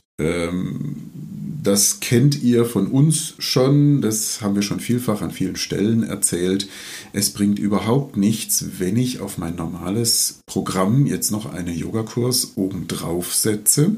das 1.62 2.00
kennt 2.00 2.42
ihr 2.42 2.64
von 2.64 2.86
uns 2.86 3.34
schon, 3.38 4.00
das 4.00 4.40
haben 4.40 4.54
wir 4.54 4.62
schon 4.62 4.80
vielfach 4.80 5.22
an 5.22 5.30
vielen 5.30 5.56
Stellen 5.56 6.02
erzählt. 6.02 6.68
Es 7.12 7.30
bringt 7.30 7.58
überhaupt 7.58 8.16
nichts, 8.16 8.64
wenn 8.78 8.96
ich 8.96 9.20
auf 9.20 9.38
mein 9.38 9.56
normales 9.56 10.40
Programm 10.46 11.06
jetzt 11.06 11.30
noch 11.30 11.52
einen 11.52 11.76
Yogakurs 11.76 12.52
obendrauf 12.56 13.34
setze, 13.34 13.96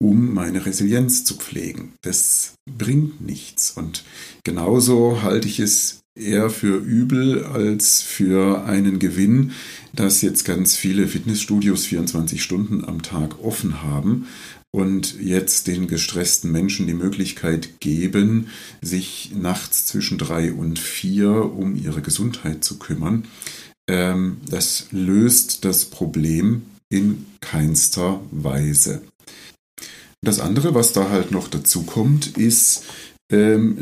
um 0.00 0.32
meine 0.34 0.64
Resilienz 0.66 1.24
zu 1.24 1.34
pflegen. 1.36 1.92
Das 2.02 2.54
bringt 2.70 3.20
nichts. 3.20 3.72
Und 3.72 4.04
genauso 4.44 5.22
halte 5.22 5.48
ich 5.48 5.60
es 5.60 6.03
eher 6.14 6.48
für 6.48 6.76
übel 6.76 7.44
als 7.44 8.00
für 8.00 8.64
einen 8.64 8.98
Gewinn, 8.98 9.52
dass 9.92 10.22
jetzt 10.22 10.44
ganz 10.44 10.76
viele 10.76 11.08
Fitnessstudios 11.08 11.86
24 11.86 12.42
Stunden 12.42 12.84
am 12.84 13.02
Tag 13.02 13.42
offen 13.42 13.82
haben 13.82 14.26
und 14.70 15.20
jetzt 15.20 15.66
den 15.66 15.86
gestressten 15.86 16.50
Menschen 16.50 16.86
die 16.86 16.94
Möglichkeit 16.94 17.80
geben, 17.80 18.48
sich 18.80 19.32
nachts 19.34 19.86
zwischen 19.86 20.18
drei 20.18 20.52
und 20.52 20.78
vier 20.78 21.30
um 21.30 21.76
ihre 21.76 22.02
Gesundheit 22.02 22.64
zu 22.64 22.78
kümmern. 22.78 23.26
Ähm, 23.88 24.38
das 24.48 24.86
löst 24.90 25.64
das 25.64 25.84
Problem 25.84 26.62
in 26.88 27.26
keinster 27.40 28.20
Weise. 28.30 29.02
Das 30.22 30.40
andere, 30.40 30.74
was 30.74 30.92
da 30.92 31.10
halt 31.10 31.32
noch 31.32 31.48
dazu 31.48 31.82
kommt, 31.82 32.38
ist, 32.38 32.84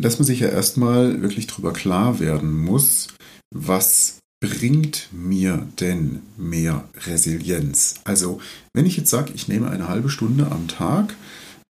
dass 0.01 0.19
man 0.19 0.27
sich 0.27 0.41
ja 0.41 0.49
erstmal 0.49 1.23
wirklich 1.23 1.47
darüber 1.47 1.73
klar 1.73 2.21
werden 2.21 2.53
muss, 2.53 3.09
was 3.51 4.19
bringt 4.41 5.09
mir 5.13 5.67
denn 5.81 6.21
mehr 6.37 6.85
Resilienz? 7.07 7.97
Also, 8.05 8.41
wenn 8.75 8.87
ich 8.87 8.97
jetzt 8.97 9.11
sage, 9.11 9.33
ich 9.35 9.49
nehme 9.49 9.71
eine 9.71 9.89
halbe 9.89 10.11
Stunde 10.11 10.51
am 10.51 10.69
Tag 10.69 11.15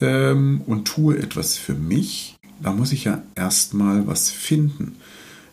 ähm, 0.01 0.63
und 0.67 0.87
tue 0.87 1.19
etwas 1.19 1.57
für 1.57 1.75
mich, 1.75 2.37
da 2.61 2.73
muss 2.73 2.93
ich 2.93 3.05
ja 3.05 3.23
erstmal 3.35 4.07
was 4.07 4.31
finden. 4.31 4.97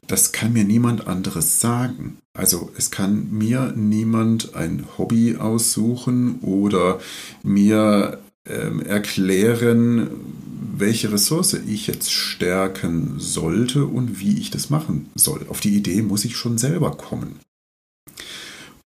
Das 0.08 0.32
kann 0.32 0.54
mir 0.54 0.64
niemand 0.64 1.08
anderes 1.08 1.60
sagen. 1.60 2.18
Also 2.34 2.72
es 2.78 2.92
kann 2.92 3.32
mir 3.32 3.74
niemand 3.76 4.56
ein 4.56 4.86
Hobby 4.98 5.38
aussuchen 5.38 6.40
oder 6.42 7.00
mir 7.44 8.20
ähm, 8.50 8.82
erklären, 8.82 10.10
welche 10.76 11.12
Ressource 11.12 11.54
ich 11.54 11.88
jetzt 11.88 12.12
stärken 12.12 13.16
sollte 13.18 13.86
und 13.86 14.20
wie 14.20 14.40
ich 14.40 14.52
das 14.52 14.70
machen 14.70 15.10
soll. 15.16 15.46
Auf 15.50 15.60
die 15.60 15.76
Idee 15.76 16.02
muss 16.02 16.26
ich 16.26 16.36
schon 16.36 16.58
selber 16.58 16.92
kommen. 16.92 17.40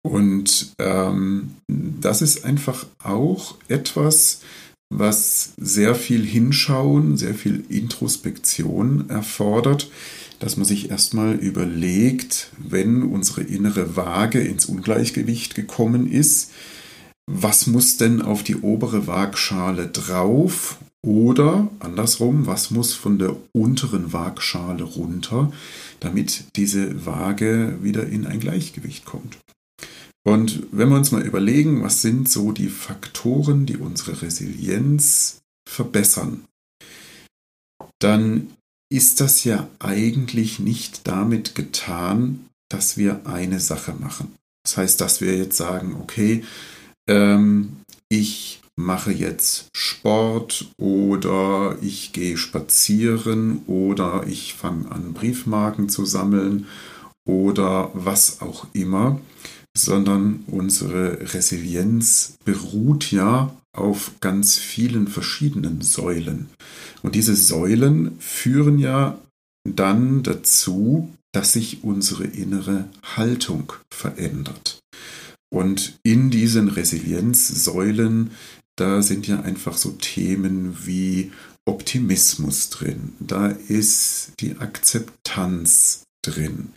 Und 0.04 0.74
ähm, 0.80 1.56
das 1.68 2.22
ist 2.22 2.46
einfach 2.46 2.86
auch 3.04 3.56
etwas, 3.68 4.42
was 4.92 5.54
sehr 5.58 5.96
viel 5.96 6.26
Hinschauen, 6.26 7.18
sehr 7.18 7.36
viel 7.36 7.64
Introspektion 7.70 9.10
erfordert, 9.10 9.90
dass 10.40 10.58
man 10.58 10.66
sich 10.66 10.90
erstmal 10.90 11.36
überlegt, 11.36 12.50
wenn 12.58 13.04
unsere 13.04 13.42
innere 13.42 13.96
Waage 13.96 14.42
ins 14.42 14.66
Ungleichgewicht 14.66 15.56
gekommen 15.56 16.12
ist, 16.12 16.52
was 17.30 17.68
muss 17.68 17.98
denn 17.98 18.22
auf 18.22 18.44
die 18.44 18.58
obere 18.58 19.08
Waagschale 19.08 19.88
drauf 19.88 20.78
oder 21.04 21.70
andersrum, 21.80 22.46
was 22.46 22.72
muss 22.72 22.94
von 22.94 23.18
der 23.18 23.36
unteren 23.54 24.14
Waagschale 24.14 24.84
runter, 24.84 25.52
damit 26.00 26.46
diese 26.56 27.06
Waage 27.06 27.80
wieder 27.82 28.06
in 28.08 28.26
ein 28.26 28.40
Gleichgewicht 28.40 29.06
kommt. 29.06 29.38
Und 30.24 30.64
wenn 30.72 30.90
wir 30.90 30.98
uns 30.98 31.12
mal 31.12 31.26
überlegen, 31.26 31.84
was 31.84 32.02
sind 32.02 32.30
so 32.30 32.52
die 32.52 32.70
Faktoren, 32.70 33.66
die 33.66 33.78
unsere 33.78 34.22
Resilienz 34.22 35.42
verbessern, 35.68 36.46
dann 38.00 38.52
ist 38.92 39.22
das 39.22 39.44
ja 39.44 39.68
eigentlich 39.80 40.60
nicht 40.60 41.08
damit 41.08 41.56
getan, 41.56 42.46
dass 42.70 42.98
wir 42.98 43.26
eine 43.26 43.60
Sache 43.60 43.94
machen. 43.94 44.36
Das 44.64 44.78
heißt, 44.78 45.02
dass 45.02 45.22
wir 45.22 45.38
jetzt 45.38 45.58
sagen, 45.58 45.96
okay, 46.00 46.44
ähm, 47.10 47.78
ich 48.10 48.62
mache 48.76 49.12
jetzt 49.12 49.68
Sport 49.76 50.68
oder 50.78 51.78
ich 51.82 52.14
gehe 52.14 52.38
spazieren 52.38 53.62
oder 53.68 54.26
ich 54.28 54.54
fange 54.54 54.92
an 54.92 55.14
Briefmarken 55.14 55.90
zu 55.90 56.06
sammeln 56.06 56.68
oder 57.26 57.92
was 57.94 58.42
auch 58.42 58.68
immer, 58.74 59.20
sondern 59.76 60.44
unsere 60.48 61.34
Resilienz 61.34 62.36
beruht 62.44 63.12
ja 63.12 63.56
auf 63.74 64.12
ganz 64.20 64.58
vielen 64.58 65.08
verschiedenen 65.08 65.82
Säulen. 65.82 66.50
Und 67.04 67.16
diese 67.16 67.36
Säulen 67.36 68.20
führen 68.20 68.80
ja 68.80 69.18
dann 69.64 70.24
dazu, 70.24 71.14
dass 71.34 71.54
sich 71.54 71.84
unsere 71.84 72.26
innere 72.26 72.90
Haltung 73.16 73.72
verändert. 73.94 74.81
Und 75.54 76.00
in 76.04 76.30
diesen 76.30 76.70
Resilienzsäulen, 76.70 78.32
da 78.78 79.02
sind 79.02 79.28
ja 79.28 79.42
einfach 79.42 79.78
so 79.78 79.92
Themen 79.92 80.78
wie 80.86 81.32
Optimismus 81.66 82.70
drin, 82.70 83.14
da 83.20 83.48
ist 83.48 84.32
die 84.40 84.58
Akzeptanz 84.58 86.04
drin, 86.24 86.70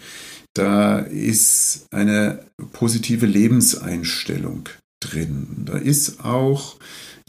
da 0.52 0.98
ist 0.98 1.86
eine 1.90 2.44
positive 2.72 3.26
Lebenseinstellung 3.26 4.68
drin, 5.00 5.64
da 5.64 5.78
ist 5.78 6.24
auch 6.24 6.76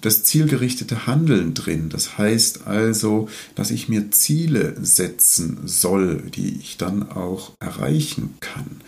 das 0.02 0.24
zielgerichtete 0.24 1.08
Handeln 1.08 1.54
drin. 1.54 1.90
Das 1.90 2.18
heißt 2.18 2.68
also, 2.68 3.30
dass 3.56 3.72
ich 3.72 3.90
mir 3.90 4.12
Ziele 4.12 4.76
setzen 4.80 5.62
soll, 5.66 6.22
die 6.36 6.60
ich 6.60 6.78
dann 6.78 7.10
auch 7.10 7.54
erreichen 7.60 8.36
kann. 8.40 8.82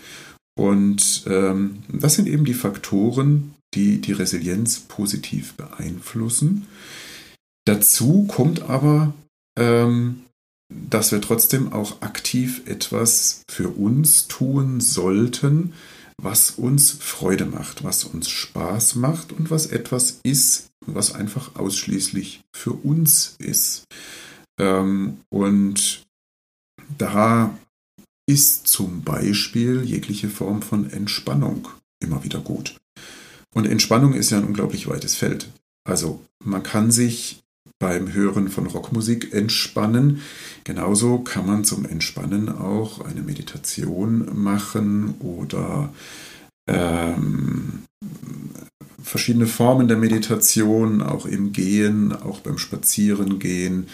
Und 0.58 1.22
ähm, 1.28 1.84
das 1.86 2.16
sind 2.16 2.26
eben 2.26 2.44
die 2.44 2.52
Faktoren, 2.52 3.54
die 3.74 4.00
die 4.00 4.10
Resilienz 4.10 4.80
positiv 4.80 5.54
beeinflussen. 5.54 6.66
Dazu 7.64 8.24
kommt 8.26 8.62
aber, 8.62 9.14
ähm, 9.56 10.24
dass 10.68 11.12
wir 11.12 11.20
trotzdem 11.20 11.72
auch 11.72 12.02
aktiv 12.02 12.62
etwas 12.66 13.42
für 13.48 13.68
uns 13.68 14.26
tun 14.26 14.80
sollten, 14.80 15.74
was 16.20 16.50
uns 16.50 16.90
Freude 16.90 17.46
macht, 17.46 17.84
was 17.84 18.02
uns 18.02 18.28
Spaß 18.28 18.96
macht 18.96 19.30
und 19.30 19.52
was 19.52 19.66
etwas 19.66 20.18
ist, 20.24 20.70
was 20.84 21.14
einfach 21.14 21.54
ausschließlich 21.54 22.40
für 22.52 22.72
uns 22.72 23.36
ist. 23.38 23.84
Ähm, 24.58 25.20
und 25.30 26.02
da 26.98 27.56
ist 28.28 28.68
zum 28.68 29.02
Beispiel 29.02 29.82
jegliche 29.82 30.28
Form 30.28 30.60
von 30.60 30.90
Entspannung 30.90 31.68
immer 31.98 32.22
wieder 32.24 32.40
gut. 32.40 32.76
Und 33.54 33.66
Entspannung 33.66 34.12
ist 34.12 34.30
ja 34.30 34.38
ein 34.38 34.44
unglaublich 34.44 34.86
weites 34.86 35.14
Feld. 35.14 35.48
Also 35.88 36.20
man 36.44 36.62
kann 36.62 36.90
sich 36.90 37.40
beim 37.78 38.12
Hören 38.12 38.50
von 38.50 38.66
Rockmusik 38.66 39.32
entspannen. 39.32 40.20
Genauso 40.64 41.20
kann 41.20 41.46
man 41.46 41.64
zum 41.64 41.86
Entspannen 41.86 42.50
auch 42.50 43.00
eine 43.00 43.22
Meditation 43.22 44.28
machen 44.34 45.14
oder 45.20 45.92
ähm, 46.68 47.84
verschiedene 49.02 49.46
Formen 49.46 49.88
der 49.88 49.96
Meditation, 49.96 51.00
auch 51.00 51.24
im 51.24 51.52
Gehen, 51.52 52.12
auch 52.12 52.40
beim 52.40 52.58
Spazierengehen. 52.58 53.86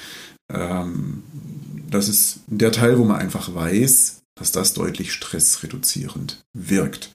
Ähm, 0.53 1.23
das 1.88 2.09
ist 2.09 2.40
der 2.49 2.73
Teil, 2.73 2.99
wo 2.99 3.05
man 3.05 3.20
einfach 3.20 3.55
weiß, 3.55 4.23
dass 4.35 4.53
das 4.53 4.75
deutlich 4.75 5.12
stressreduzierend 5.12 6.44
wirkt. 6.53 7.12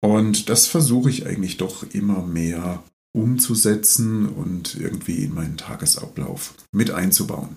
Und 0.00 0.48
das 0.48 0.66
versuche 0.66 1.10
ich 1.10 1.26
eigentlich 1.26 1.56
doch 1.56 1.82
immer 1.92 2.22
mehr 2.22 2.82
umzusetzen 3.12 4.28
und 4.28 4.76
irgendwie 4.76 5.24
in 5.24 5.34
meinen 5.34 5.56
Tagesablauf 5.56 6.54
mit 6.72 6.90
einzubauen. 6.90 7.56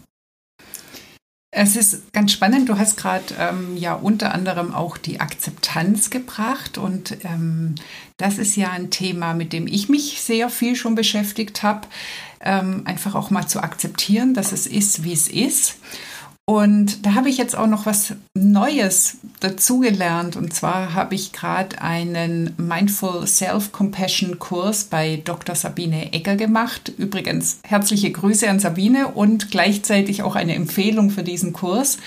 Es 1.53 1.75
ist 1.75 2.13
ganz 2.13 2.31
spannend. 2.31 2.69
Du 2.69 2.77
hast 2.77 2.95
gerade 2.95 3.35
ähm, 3.37 3.75
ja 3.75 3.93
unter 3.93 4.33
anderem 4.33 4.73
auch 4.73 4.97
die 4.97 5.19
Akzeptanz 5.19 6.09
gebracht 6.09 6.77
und 6.77 7.17
ähm, 7.25 7.75
das 8.15 8.37
ist 8.37 8.55
ja 8.55 8.71
ein 8.71 8.89
Thema, 8.89 9.33
mit 9.33 9.51
dem 9.51 9.67
ich 9.67 9.89
mich 9.89 10.21
sehr 10.21 10.49
viel 10.49 10.77
schon 10.77 10.95
beschäftigt 10.95 11.61
habe. 11.61 11.87
Ähm, 12.39 12.83
einfach 12.85 13.15
auch 13.15 13.31
mal 13.31 13.47
zu 13.47 13.61
akzeptieren, 13.61 14.33
dass 14.33 14.53
es 14.53 14.65
ist, 14.65 15.03
wie 15.03 15.11
es 15.11 15.27
ist 15.27 15.75
und 16.51 17.05
da 17.05 17.13
habe 17.13 17.29
ich 17.29 17.37
jetzt 17.37 17.55
auch 17.55 17.67
noch 17.67 17.85
was 17.85 18.13
Neues 18.33 19.19
dazugelernt. 19.39 20.35
Und 20.35 20.53
zwar 20.53 20.93
habe 20.93 21.15
ich 21.15 21.31
gerade 21.31 21.81
einen 21.81 22.53
Mindful 22.57 23.25
Self-Compassion 23.25 24.37
Kurs 24.37 24.83
bei 24.83 25.21
Dr. 25.23 25.55
Sabine 25.55 26.11
Egger 26.11 26.35
gemacht. 26.35 26.91
Übrigens 26.97 27.59
herzliche 27.63 28.11
Grüße 28.11 28.49
an 28.49 28.59
Sabine 28.59 29.07
und 29.07 29.49
gleichzeitig 29.49 30.23
auch 30.23 30.35
eine 30.35 30.55
Empfehlung 30.55 31.09
für 31.09 31.23
diesen 31.23 31.53
Kurs. 31.53 31.99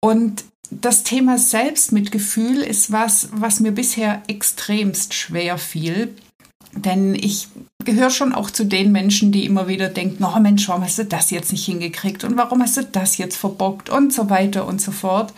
Und 0.00 0.42
das 0.72 1.04
Thema 1.04 1.38
Selbstmitgefühl 1.38 2.62
ist 2.62 2.90
was, 2.90 3.28
was 3.30 3.60
mir 3.60 3.70
bisher 3.70 4.24
extremst 4.26 5.14
schwer 5.14 5.56
fiel. 5.56 6.16
Denn 6.74 7.14
ich 7.14 7.46
gehöre 7.86 8.10
schon 8.10 8.34
auch 8.34 8.50
zu 8.50 8.64
den 8.64 8.92
Menschen, 8.92 9.32
die 9.32 9.46
immer 9.46 9.68
wieder 9.68 9.88
denken, 9.88 10.24
oh 10.24 10.38
Mensch, 10.38 10.68
warum 10.68 10.84
hast 10.84 10.98
du 10.98 11.04
das 11.04 11.30
jetzt 11.30 11.52
nicht 11.52 11.64
hingekriegt 11.64 12.24
und 12.24 12.36
warum 12.36 12.60
hast 12.60 12.76
du 12.76 12.84
das 12.84 13.16
jetzt 13.16 13.36
verbockt 13.36 13.88
und 13.88 14.12
so 14.12 14.28
weiter 14.28 14.66
und 14.66 14.80
so 14.80 14.92
fort. 14.92 15.32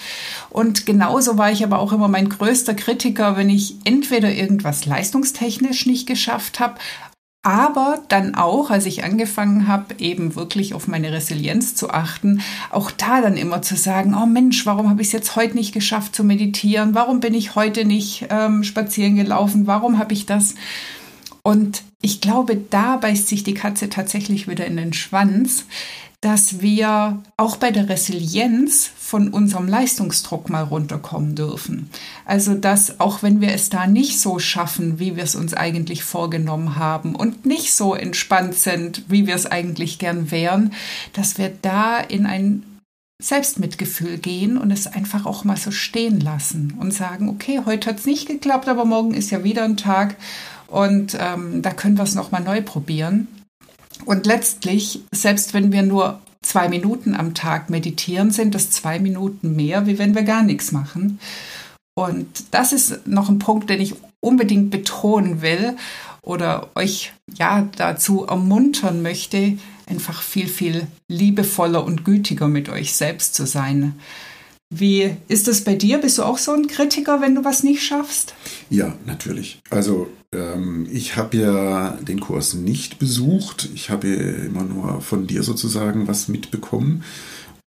Und 0.50 0.86
genauso 0.86 1.38
war 1.38 1.52
ich 1.52 1.62
aber 1.62 1.78
auch 1.78 1.92
immer 1.92 2.08
mein 2.08 2.28
größter 2.28 2.74
Kritiker, 2.74 3.36
wenn 3.36 3.50
ich 3.50 3.76
entweder 3.84 4.32
irgendwas 4.32 4.86
leistungstechnisch 4.86 5.86
nicht 5.86 6.08
geschafft 6.08 6.58
habe, 6.58 6.74
aber 7.42 8.02
dann 8.08 8.34
auch, 8.34 8.70
als 8.70 8.84
ich 8.84 9.04
angefangen 9.04 9.68
habe, 9.68 9.94
eben 9.98 10.34
wirklich 10.34 10.74
auf 10.74 10.88
meine 10.88 11.12
Resilienz 11.12 11.74
zu 11.74 11.90
achten, 11.90 12.42
auch 12.70 12.90
da 12.90 13.20
dann 13.20 13.36
immer 13.36 13.62
zu 13.62 13.76
sagen, 13.76 14.14
oh 14.14 14.26
Mensch, 14.26 14.66
warum 14.66 14.90
habe 14.90 15.00
ich 15.00 15.08
es 15.08 15.12
jetzt 15.12 15.36
heute 15.36 15.54
nicht 15.54 15.72
geschafft 15.72 16.16
zu 16.16 16.24
meditieren? 16.24 16.94
Warum 16.94 17.20
bin 17.20 17.34
ich 17.34 17.54
heute 17.54 17.84
nicht 17.84 18.26
ähm, 18.28 18.64
spazieren 18.64 19.14
gelaufen? 19.14 19.66
Warum 19.66 19.98
habe 19.98 20.12
ich 20.12 20.26
das? 20.26 20.56
Und 21.42 21.82
ich 22.00 22.20
glaube, 22.20 22.56
da 22.56 22.96
beißt 22.96 23.28
sich 23.28 23.42
die 23.42 23.54
Katze 23.54 23.88
tatsächlich 23.88 24.48
wieder 24.48 24.66
in 24.66 24.76
den 24.76 24.92
Schwanz, 24.92 25.64
dass 26.20 26.60
wir 26.60 27.22
auch 27.36 27.56
bei 27.56 27.70
der 27.70 27.88
Resilienz 27.88 28.90
von 28.98 29.28
unserem 29.28 29.68
Leistungsdruck 29.68 30.50
mal 30.50 30.64
runterkommen 30.64 31.36
dürfen. 31.36 31.90
Also 32.24 32.54
dass 32.54 32.98
auch 32.98 33.22
wenn 33.22 33.40
wir 33.40 33.52
es 33.52 33.70
da 33.70 33.86
nicht 33.86 34.20
so 34.20 34.40
schaffen, 34.40 34.98
wie 34.98 35.14
wir 35.14 35.22
es 35.22 35.36
uns 35.36 35.54
eigentlich 35.54 36.02
vorgenommen 36.02 36.74
haben 36.74 37.14
und 37.14 37.46
nicht 37.46 37.72
so 37.72 37.94
entspannt 37.94 38.54
sind, 38.54 39.04
wie 39.08 39.28
wir 39.28 39.36
es 39.36 39.46
eigentlich 39.46 40.00
gern 40.00 40.32
wären, 40.32 40.72
dass 41.12 41.38
wir 41.38 41.52
da 41.62 42.00
in 42.00 42.26
ein 42.26 42.64
Selbstmitgefühl 43.20 44.18
gehen 44.18 44.58
und 44.58 44.72
es 44.72 44.86
einfach 44.88 45.24
auch 45.24 45.44
mal 45.44 45.56
so 45.56 45.70
stehen 45.70 46.20
lassen 46.20 46.74
und 46.80 46.92
sagen, 46.92 47.28
okay, 47.28 47.60
heute 47.64 47.90
hat 47.90 47.98
es 47.98 48.06
nicht 48.06 48.26
geklappt, 48.26 48.68
aber 48.68 48.84
morgen 48.84 49.14
ist 49.14 49.30
ja 49.30 49.44
wieder 49.44 49.64
ein 49.64 49.76
Tag 49.76 50.16
und 50.68 51.16
ähm, 51.18 51.62
da 51.62 51.70
können 51.70 51.96
wir 51.96 52.04
es 52.04 52.14
nochmal 52.14 52.42
neu 52.42 52.62
probieren. 52.62 53.28
Und 54.04 54.26
letztlich, 54.26 55.00
selbst 55.10 55.54
wenn 55.54 55.72
wir 55.72 55.82
nur 55.82 56.20
zwei 56.42 56.68
Minuten 56.68 57.14
am 57.14 57.34
Tag 57.34 57.68
meditieren, 57.68 58.30
sind 58.30 58.54
das 58.54 58.70
zwei 58.70 58.98
Minuten 59.00 59.56
mehr, 59.56 59.86
wie 59.86 59.98
wenn 59.98 60.14
wir 60.14 60.22
gar 60.22 60.42
nichts 60.42 60.70
machen. 60.70 61.18
Und 61.94 62.26
das 62.52 62.72
ist 62.72 63.06
noch 63.06 63.28
ein 63.28 63.40
Punkt, 63.40 63.70
den 63.70 63.80
ich 63.80 63.96
unbedingt 64.20 64.70
betonen 64.70 65.42
will. 65.42 65.76
oder 66.22 66.68
euch 66.74 67.12
ja 67.34 67.66
dazu 67.76 68.24
ermuntern 68.24 69.00
möchte, 69.00 69.56
einfach 69.86 70.20
viel, 70.20 70.46
viel 70.46 70.86
liebevoller 71.08 71.82
und 71.82 72.04
gütiger 72.04 72.48
mit 72.48 72.68
euch 72.68 72.92
selbst 72.92 73.34
zu 73.34 73.46
sein. 73.46 73.98
Wie 74.70 75.16
ist 75.28 75.48
das 75.48 75.62
bei 75.62 75.74
dir? 75.74 75.98
Bist 75.98 76.18
du 76.18 76.22
auch 76.22 76.38
so 76.38 76.52
ein 76.52 76.66
Kritiker, 76.66 77.20
wenn 77.20 77.34
du 77.34 77.44
was 77.44 77.62
nicht 77.62 77.82
schaffst? 77.82 78.34
Ja, 78.68 78.94
natürlich. 79.06 79.60
Also 79.70 80.08
ähm, 80.32 80.86
ich 80.92 81.16
habe 81.16 81.38
ja 81.38 81.90
den 82.02 82.20
Kurs 82.20 82.54
nicht 82.54 82.98
besucht. 82.98 83.70
Ich 83.74 83.88
habe 83.88 84.08
immer 84.08 84.64
nur 84.64 85.00
von 85.00 85.26
dir 85.26 85.42
sozusagen 85.42 86.06
was 86.06 86.28
mitbekommen. 86.28 87.02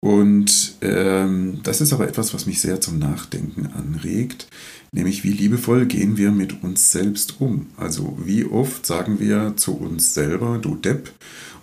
Und 0.02 0.76
ähm, 0.80 1.60
das 1.62 1.82
ist 1.82 1.92
aber 1.92 2.08
etwas, 2.08 2.32
was 2.32 2.46
mich 2.46 2.60
sehr 2.60 2.80
zum 2.80 2.98
Nachdenken 2.98 3.66
anregt, 3.66 4.48
nämlich 4.92 5.24
wie 5.24 5.32
liebevoll 5.32 5.84
gehen 5.84 6.16
wir 6.16 6.30
mit 6.30 6.62
uns 6.62 6.90
selbst 6.90 7.40
um. 7.40 7.66
Also 7.76 8.16
wie 8.24 8.46
oft 8.46 8.86
sagen 8.86 9.20
wir 9.20 9.56
zu 9.56 9.76
uns 9.76 10.14
selber, 10.14 10.58
du 10.58 10.74
Depp, 10.76 11.12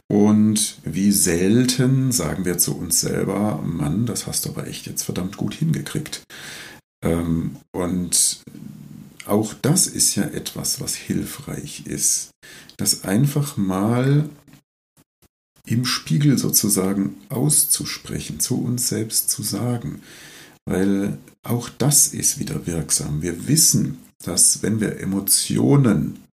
und 0.10 0.78
wie 0.84 1.12
selten 1.12 2.12
sagen 2.12 2.46
wir 2.46 2.58
zu 2.58 2.78
uns 2.78 3.02
selber, 3.02 3.62
Mann, 3.64 4.06
das 4.06 4.26
hast 4.26 4.46
du 4.46 4.50
aber 4.50 4.68
echt 4.68 4.86
jetzt 4.86 5.04
verdammt 5.04 5.36
gut 5.36 5.54
hingekriegt. 5.54 6.24
Ähm, 7.04 7.58
und 7.74 8.42
auch 9.26 9.54
das 9.54 9.88
ist 9.88 10.16
ja 10.16 10.24
etwas, 10.24 10.80
was 10.80 10.96
hilfreich 10.96 11.86
ist. 11.86 12.32
Das 12.78 13.04
einfach 13.04 13.58
mal 13.58 14.30
im 15.66 15.84
Spiegel 15.86 16.38
sozusagen 16.38 17.18
auszusprechen, 17.28 18.40
zu 18.40 18.64
uns 18.64 18.88
selbst 18.88 19.30
zu 19.30 19.44
sagen. 19.44 20.02
Weil 20.66 21.18
auch 21.44 21.70
das 21.70 22.08
ist 22.08 22.40
wieder 22.40 22.66
wirksam. 22.66 23.22
Wir 23.22 23.48
wissen, 23.50 23.98
dass 24.24 24.64
wenn 24.64 24.80
wir 24.80 25.00
Emotionen 25.00 26.24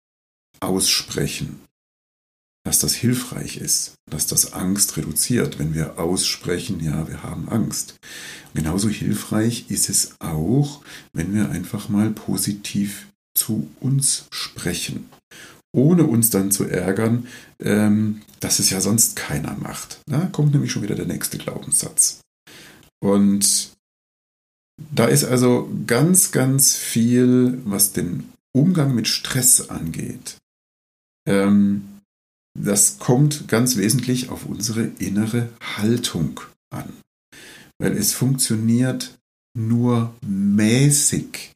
aussprechen, 0.60 1.63
dass 2.64 2.78
das 2.78 2.94
hilfreich 2.94 3.58
ist, 3.58 3.94
dass 4.10 4.26
das 4.26 4.54
Angst 4.54 4.96
reduziert, 4.96 5.58
wenn 5.58 5.74
wir 5.74 5.98
aussprechen, 5.98 6.80
ja, 6.82 7.06
wir 7.08 7.22
haben 7.22 7.48
Angst. 7.48 7.96
Genauso 8.54 8.88
hilfreich 8.88 9.66
ist 9.68 9.90
es 9.90 10.14
auch, 10.20 10.82
wenn 11.12 11.34
wir 11.34 11.50
einfach 11.50 11.88
mal 11.88 12.10
positiv 12.10 13.08
zu 13.36 13.68
uns 13.80 14.26
sprechen, 14.32 15.10
ohne 15.74 16.04
uns 16.04 16.30
dann 16.30 16.52
zu 16.52 16.64
ärgern, 16.64 17.26
ähm, 17.60 18.22
dass 18.40 18.60
es 18.60 18.70
ja 18.70 18.80
sonst 18.80 19.16
keiner 19.16 19.56
macht. 19.56 20.00
Da 20.06 20.26
kommt 20.26 20.52
nämlich 20.52 20.72
schon 20.72 20.82
wieder 20.82 20.94
der 20.94 21.06
nächste 21.06 21.36
Glaubenssatz. 21.36 22.20
Und 23.02 23.72
da 24.94 25.06
ist 25.06 25.24
also 25.24 25.70
ganz, 25.86 26.32
ganz 26.32 26.76
viel, 26.76 27.60
was 27.64 27.92
den 27.92 28.32
Umgang 28.52 28.94
mit 28.94 29.08
Stress 29.08 29.68
angeht. 29.68 30.36
Ähm, 31.26 31.93
das 32.58 32.98
kommt 32.98 33.48
ganz 33.48 33.76
wesentlich 33.76 34.30
auf 34.30 34.46
unsere 34.46 34.84
innere 34.98 35.48
Haltung 35.76 36.40
an. 36.70 36.92
Weil 37.78 37.92
es 37.92 38.12
funktioniert 38.12 39.18
nur 39.56 40.14
mäßig. 40.26 41.52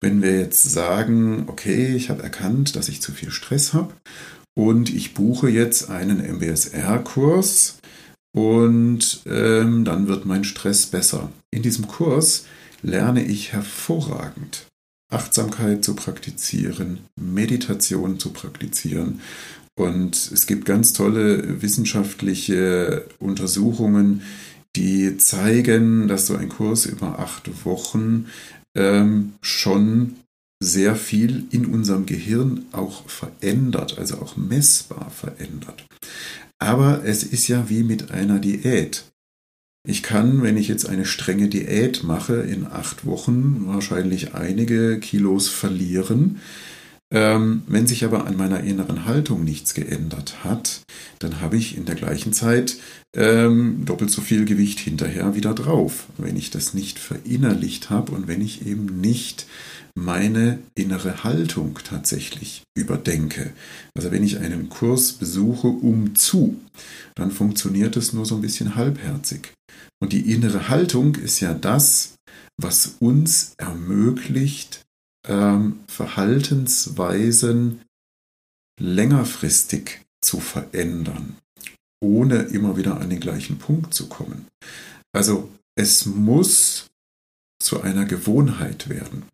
Wenn 0.00 0.22
wir 0.22 0.38
jetzt 0.38 0.62
sagen, 0.62 1.44
okay, 1.48 1.94
ich 1.94 2.08
habe 2.08 2.22
erkannt, 2.22 2.76
dass 2.76 2.88
ich 2.88 3.02
zu 3.02 3.12
viel 3.12 3.30
Stress 3.30 3.74
habe 3.74 3.92
und 4.56 4.94
ich 4.94 5.14
buche 5.14 5.48
jetzt 5.48 5.90
einen 5.90 6.20
MBSR-Kurs 6.20 7.78
und 8.34 9.22
ähm, 9.26 9.84
dann 9.84 10.08
wird 10.08 10.24
mein 10.24 10.44
Stress 10.44 10.86
besser. 10.86 11.30
In 11.50 11.62
diesem 11.62 11.88
Kurs 11.88 12.44
lerne 12.82 13.24
ich 13.24 13.52
hervorragend 13.52 14.66
Achtsamkeit 15.10 15.84
zu 15.84 15.94
praktizieren, 15.94 17.00
Meditation 17.16 18.18
zu 18.18 18.30
praktizieren 18.30 19.20
und 19.78 20.16
es 20.16 20.46
gibt 20.46 20.64
ganz 20.64 20.92
tolle 20.92 21.62
wissenschaftliche 21.62 23.06
Untersuchungen, 23.20 24.22
die 24.74 25.16
zeigen, 25.16 26.08
dass 26.08 26.26
so 26.26 26.34
ein 26.34 26.48
Kurs 26.48 26.84
über 26.86 27.20
acht 27.20 27.64
Wochen 27.64 28.26
ähm, 28.76 29.34
schon 29.40 30.16
sehr 30.60 30.96
viel 30.96 31.44
in 31.50 31.66
unserem 31.66 32.06
Gehirn 32.06 32.66
auch 32.72 33.08
verändert, 33.08 33.98
also 33.98 34.16
auch 34.16 34.36
messbar 34.36 35.10
verändert. 35.10 35.86
Aber 36.58 37.04
es 37.04 37.22
ist 37.22 37.46
ja 37.46 37.68
wie 37.68 37.84
mit 37.84 38.10
einer 38.10 38.40
Diät. 38.40 39.04
Ich 39.86 40.02
kann, 40.02 40.42
wenn 40.42 40.56
ich 40.56 40.66
jetzt 40.66 40.88
eine 40.88 41.04
strenge 41.04 41.48
Diät 41.48 42.02
mache, 42.02 42.34
in 42.34 42.66
acht 42.66 43.06
Wochen 43.06 43.62
wahrscheinlich 43.66 44.34
einige 44.34 44.98
Kilos 44.98 45.48
verlieren. 45.48 46.40
Ähm, 47.10 47.62
wenn 47.66 47.86
sich 47.86 48.04
aber 48.04 48.26
an 48.26 48.36
meiner 48.36 48.60
inneren 48.60 49.06
Haltung 49.06 49.42
nichts 49.42 49.72
geändert 49.72 50.44
hat, 50.44 50.82
dann 51.20 51.40
habe 51.40 51.56
ich 51.56 51.76
in 51.76 51.86
der 51.86 51.94
gleichen 51.94 52.34
Zeit 52.34 52.76
ähm, 53.16 53.86
doppelt 53.86 54.10
so 54.10 54.20
viel 54.20 54.44
Gewicht 54.44 54.78
hinterher 54.78 55.34
wieder 55.34 55.54
drauf, 55.54 56.06
wenn 56.18 56.36
ich 56.36 56.50
das 56.50 56.74
nicht 56.74 56.98
verinnerlicht 56.98 57.88
habe 57.88 58.12
und 58.12 58.28
wenn 58.28 58.42
ich 58.42 58.66
eben 58.66 59.00
nicht 59.00 59.46
meine 59.94 60.58
innere 60.74 61.24
Haltung 61.24 61.78
tatsächlich 61.82 62.62
überdenke. 62.76 63.52
Also 63.96 64.10
wenn 64.10 64.22
ich 64.22 64.38
einen 64.38 64.68
Kurs 64.68 65.12
besuche 65.12 65.68
um 65.68 66.14
zu, 66.14 66.60
dann 67.14 67.30
funktioniert 67.30 67.96
es 67.96 68.12
nur 68.12 68.26
so 68.26 68.36
ein 68.36 68.42
bisschen 68.42 68.76
halbherzig. 68.76 69.52
Und 70.00 70.12
die 70.12 70.32
innere 70.32 70.68
Haltung 70.68 71.16
ist 71.16 71.40
ja 71.40 71.54
das, 71.54 72.14
was 72.60 72.96
uns 73.00 73.54
ermöglicht, 73.56 74.82
ähm, 75.26 75.80
Verhaltensweisen 75.86 77.80
längerfristig 78.80 80.02
zu 80.20 80.40
verändern, 80.40 81.36
ohne 82.00 82.42
immer 82.42 82.76
wieder 82.76 83.00
an 83.00 83.10
den 83.10 83.20
gleichen 83.20 83.58
Punkt 83.58 83.94
zu 83.94 84.08
kommen. 84.08 84.46
Also 85.12 85.50
es 85.76 86.06
muss 86.06 86.86
zu 87.60 87.80
einer 87.80 88.04
Gewohnheit 88.04 88.88
werden. 88.88 89.24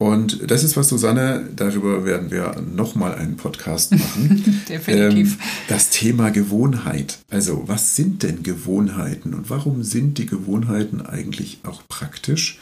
Und 0.00 0.50
das 0.50 0.64
ist 0.64 0.76
was, 0.76 0.88
Susanne, 0.88 1.48
darüber 1.54 2.04
werden 2.04 2.30
wir 2.30 2.60
nochmal 2.60 3.14
einen 3.14 3.36
Podcast 3.36 3.92
machen. 3.92 4.62
Definitiv. 4.68 5.34
Ähm, 5.34 5.38
das 5.68 5.90
Thema 5.90 6.30
Gewohnheit. 6.30 7.18
Also, 7.30 7.62
was 7.68 7.94
sind 7.94 8.22
denn 8.24 8.42
Gewohnheiten 8.42 9.34
und 9.34 9.50
warum 9.50 9.84
sind 9.84 10.18
die 10.18 10.26
Gewohnheiten 10.26 11.00
eigentlich 11.00 11.60
auch 11.62 11.82
praktisch? 11.88 12.58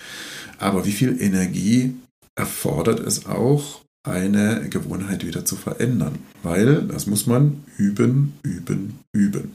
Aber 0.62 0.87
wie 0.87 0.92
viel 0.92 1.20
Energie 1.20 1.94
erfordert 2.37 3.01
es 3.01 3.27
auch, 3.27 3.81
eine 4.09 4.68
Gewohnheit 4.68 5.27
wieder 5.27 5.44
zu 5.44 5.57
verändern? 5.57 6.20
Weil 6.42 6.83
das 6.83 7.07
muss 7.07 7.27
man 7.27 7.64
üben, 7.77 8.35
üben, 8.42 9.01
üben. 9.12 9.53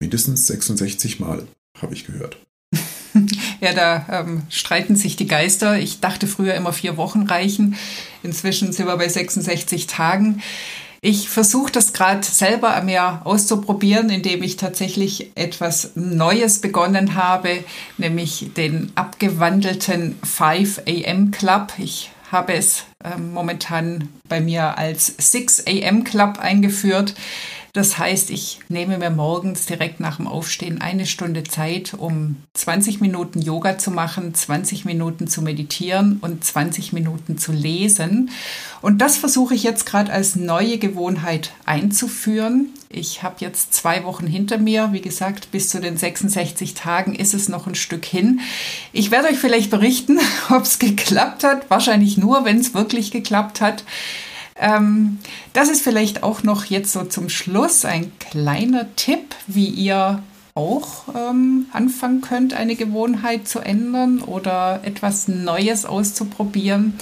Mindestens 0.00 0.46
66 0.46 1.20
Mal, 1.20 1.46
habe 1.80 1.94
ich 1.94 2.06
gehört. 2.06 2.38
Ja, 3.60 3.74
da 3.74 4.06
ähm, 4.08 4.44
streiten 4.48 4.96
sich 4.96 5.16
die 5.16 5.26
Geister. 5.26 5.78
Ich 5.78 6.00
dachte 6.00 6.26
früher 6.26 6.54
immer 6.54 6.72
vier 6.72 6.96
Wochen 6.96 7.24
reichen. 7.24 7.76
Inzwischen 8.22 8.72
sind 8.72 8.86
wir 8.86 8.96
bei 8.96 9.08
66 9.08 9.86
Tagen. 9.86 10.40
Ich 11.02 11.30
versuche 11.30 11.72
das 11.72 11.94
gerade 11.94 12.22
selber 12.22 12.74
an 12.74 12.84
mir 12.84 13.22
auszuprobieren, 13.24 14.10
indem 14.10 14.42
ich 14.42 14.56
tatsächlich 14.56 15.32
etwas 15.34 15.92
Neues 15.94 16.60
begonnen 16.60 17.14
habe, 17.14 17.64
nämlich 17.96 18.50
den 18.54 18.92
abgewandelten 18.96 20.18
5 20.22 20.82
AM 20.86 21.30
Club. 21.30 21.72
Ich 21.78 22.10
habe 22.30 22.52
es 22.52 22.84
äh, 23.02 23.18
momentan 23.18 24.10
bei 24.28 24.42
mir 24.42 24.76
als 24.76 25.14
6 25.18 25.64
AM 25.66 26.04
Club 26.04 26.38
eingeführt. 26.38 27.14
Das 27.72 27.98
heißt, 27.98 28.30
ich 28.30 28.58
nehme 28.68 28.98
mir 28.98 29.10
morgens 29.10 29.66
direkt 29.66 30.00
nach 30.00 30.16
dem 30.16 30.26
Aufstehen 30.26 30.80
eine 30.80 31.06
Stunde 31.06 31.44
Zeit, 31.44 31.94
um 31.94 32.36
20 32.54 33.00
Minuten 33.00 33.40
Yoga 33.40 33.78
zu 33.78 33.92
machen, 33.92 34.34
20 34.34 34.84
Minuten 34.84 35.28
zu 35.28 35.40
meditieren 35.40 36.18
und 36.20 36.44
20 36.44 36.92
Minuten 36.92 37.38
zu 37.38 37.52
lesen. 37.52 38.30
Und 38.82 38.98
das 38.98 39.18
versuche 39.18 39.54
ich 39.54 39.62
jetzt 39.62 39.86
gerade 39.86 40.12
als 40.12 40.34
neue 40.34 40.78
Gewohnheit 40.78 41.52
einzuführen. 41.64 42.70
Ich 42.88 43.22
habe 43.22 43.36
jetzt 43.38 43.72
zwei 43.72 44.02
Wochen 44.02 44.26
hinter 44.26 44.58
mir. 44.58 44.88
Wie 44.92 45.00
gesagt, 45.00 45.52
bis 45.52 45.68
zu 45.68 45.80
den 45.80 45.96
66 45.96 46.74
Tagen 46.74 47.14
ist 47.14 47.34
es 47.34 47.48
noch 47.48 47.68
ein 47.68 47.76
Stück 47.76 48.04
hin. 48.04 48.40
Ich 48.92 49.12
werde 49.12 49.28
euch 49.28 49.38
vielleicht 49.38 49.70
berichten, 49.70 50.18
ob 50.50 50.62
es 50.62 50.80
geklappt 50.80 51.44
hat. 51.44 51.70
Wahrscheinlich 51.70 52.16
nur, 52.18 52.44
wenn 52.44 52.58
es 52.58 52.74
wirklich 52.74 53.12
geklappt 53.12 53.60
hat. 53.60 53.84
Ähm, 54.60 55.18
das 55.54 55.70
ist 55.70 55.82
vielleicht 55.82 56.22
auch 56.22 56.42
noch 56.42 56.66
jetzt 56.66 56.92
so 56.92 57.04
zum 57.04 57.30
Schluss 57.30 57.84
ein 57.84 58.12
kleiner 58.18 58.94
Tipp, 58.94 59.34
wie 59.46 59.68
ihr 59.68 60.22
auch 60.54 61.14
ähm, 61.14 61.66
anfangen 61.72 62.20
könnt, 62.20 62.52
eine 62.52 62.76
Gewohnheit 62.76 63.48
zu 63.48 63.60
ändern 63.60 64.20
oder 64.20 64.80
etwas 64.84 65.28
Neues 65.28 65.86
auszuprobieren. 65.86 66.94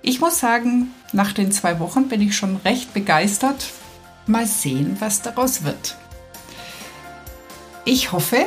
Ich 0.00 0.20
muss 0.20 0.40
sagen, 0.40 0.90
nach 1.12 1.32
den 1.32 1.52
zwei 1.52 1.78
Wochen 1.78 2.08
bin 2.08 2.22
ich 2.22 2.34
schon 2.34 2.56
recht 2.64 2.94
begeistert. 2.94 3.66
Mal 4.26 4.46
sehen, 4.46 4.96
was 5.00 5.20
daraus 5.20 5.64
wird. 5.64 5.96
Ich 7.84 8.12
hoffe, 8.12 8.46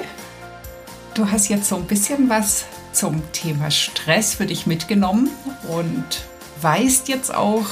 du 1.14 1.30
hast 1.30 1.50
jetzt 1.50 1.70
so 1.70 1.76
ein 1.76 1.86
bisschen 1.86 2.30
was 2.30 2.66
zum 2.94 3.22
Thema 3.34 3.70
Stress 3.70 4.36
für 4.36 4.46
dich 4.46 4.66
mitgenommen 4.66 5.30
und 5.68 6.24
weißt 6.62 7.10
jetzt 7.10 7.36
auch, 7.36 7.66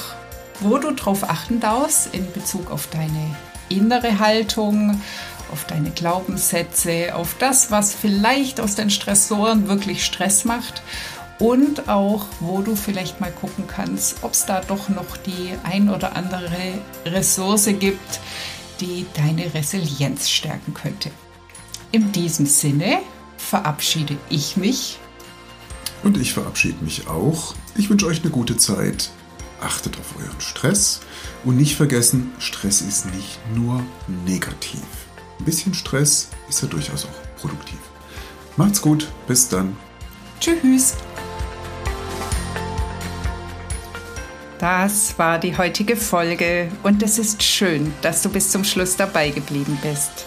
wo 0.60 0.78
du 0.78 0.90
darauf 0.92 1.28
achten 1.28 1.60
darfst 1.60 2.14
in 2.14 2.30
Bezug 2.32 2.70
auf 2.70 2.88
deine 2.88 3.36
innere 3.68 4.18
Haltung, 4.18 5.00
auf 5.52 5.64
deine 5.66 5.90
Glaubenssätze, 5.90 7.14
auf 7.14 7.36
das, 7.38 7.70
was 7.70 7.94
vielleicht 7.94 8.60
aus 8.60 8.74
den 8.74 8.90
Stressoren 8.90 9.68
wirklich 9.68 10.04
Stress 10.04 10.44
macht 10.44 10.82
und 11.38 11.88
auch, 11.88 12.26
wo 12.40 12.60
du 12.60 12.76
vielleicht 12.76 13.20
mal 13.20 13.32
gucken 13.32 13.66
kannst, 13.66 14.22
ob 14.22 14.32
es 14.32 14.46
da 14.46 14.60
doch 14.60 14.88
noch 14.88 15.16
die 15.16 15.50
ein 15.64 15.88
oder 15.88 16.16
andere 16.16 16.74
Ressource 17.04 17.68
gibt, 17.78 18.20
die 18.80 19.06
deine 19.14 19.52
Resilienz 19.54 20.28
stärken 20.28 20.74
könnte. 20.74 21.10
In 21.92 22.12
diesem 22.12 22.46
Sinne 22.46 22.98
verabschiede 23.36 24.16
ich 24.28 24.56
mich. 24.56 24.98
Und 26.02 26.18
ich 26.18 26.32
verabschiede 26.32 26.82
mich 26.84 27.06
auch. 27.06 27.54
Ich 27.76 27.88
wünsche 27.88 28.06
euch 28.06 28.22
eine 28.22 28.30
gute 28.30 28.56
Zeit. 28.56 29.10
Achtet 29.64 29.98
auf 29.98 30.16
euren 30.18 30.40
Stress 30.42 31.00
und 31.42 31.56
nicht 31.56 31.76
vergessen, 31.76 32.32
Stress 32.38 32.82
ist 32.82 33.06
nicht 33.06 33.38
nur 33.54 33.82
negativ. 34.26 34.82
Ein 35.38 35.44
bisschen 35.46 35.72
Stress 35.72 36.28
ist 36.50 36.60
ja 36.60 36.68
durchaus 36.68 37.06
auch 37.06 37.40
produktiv. 37.40 37.78
Macht's 38.58 38.82
gut, 38.82 39.08
bis 39.26 39.48
dann. 39.48 39.74
Tschüss. 40.38 40.96
Das 44.58 45.18
war 45.18 45.38
die 45.38 45.56
heutige 45.56 45.96
Folge 45.96 46.70
und 46.82 47.02
es 47.02 47.18
ist 47.18 47.42
schön, 47.42 47.92
dass 48.02 48.22
du 48.22 48.28
bis 48.28 48.50
zum 48.50 48.64
Schluss 48.64 48.96
dabei 48.96 49.30
geblieben 49.30 49.78
bist. 49.82 50.26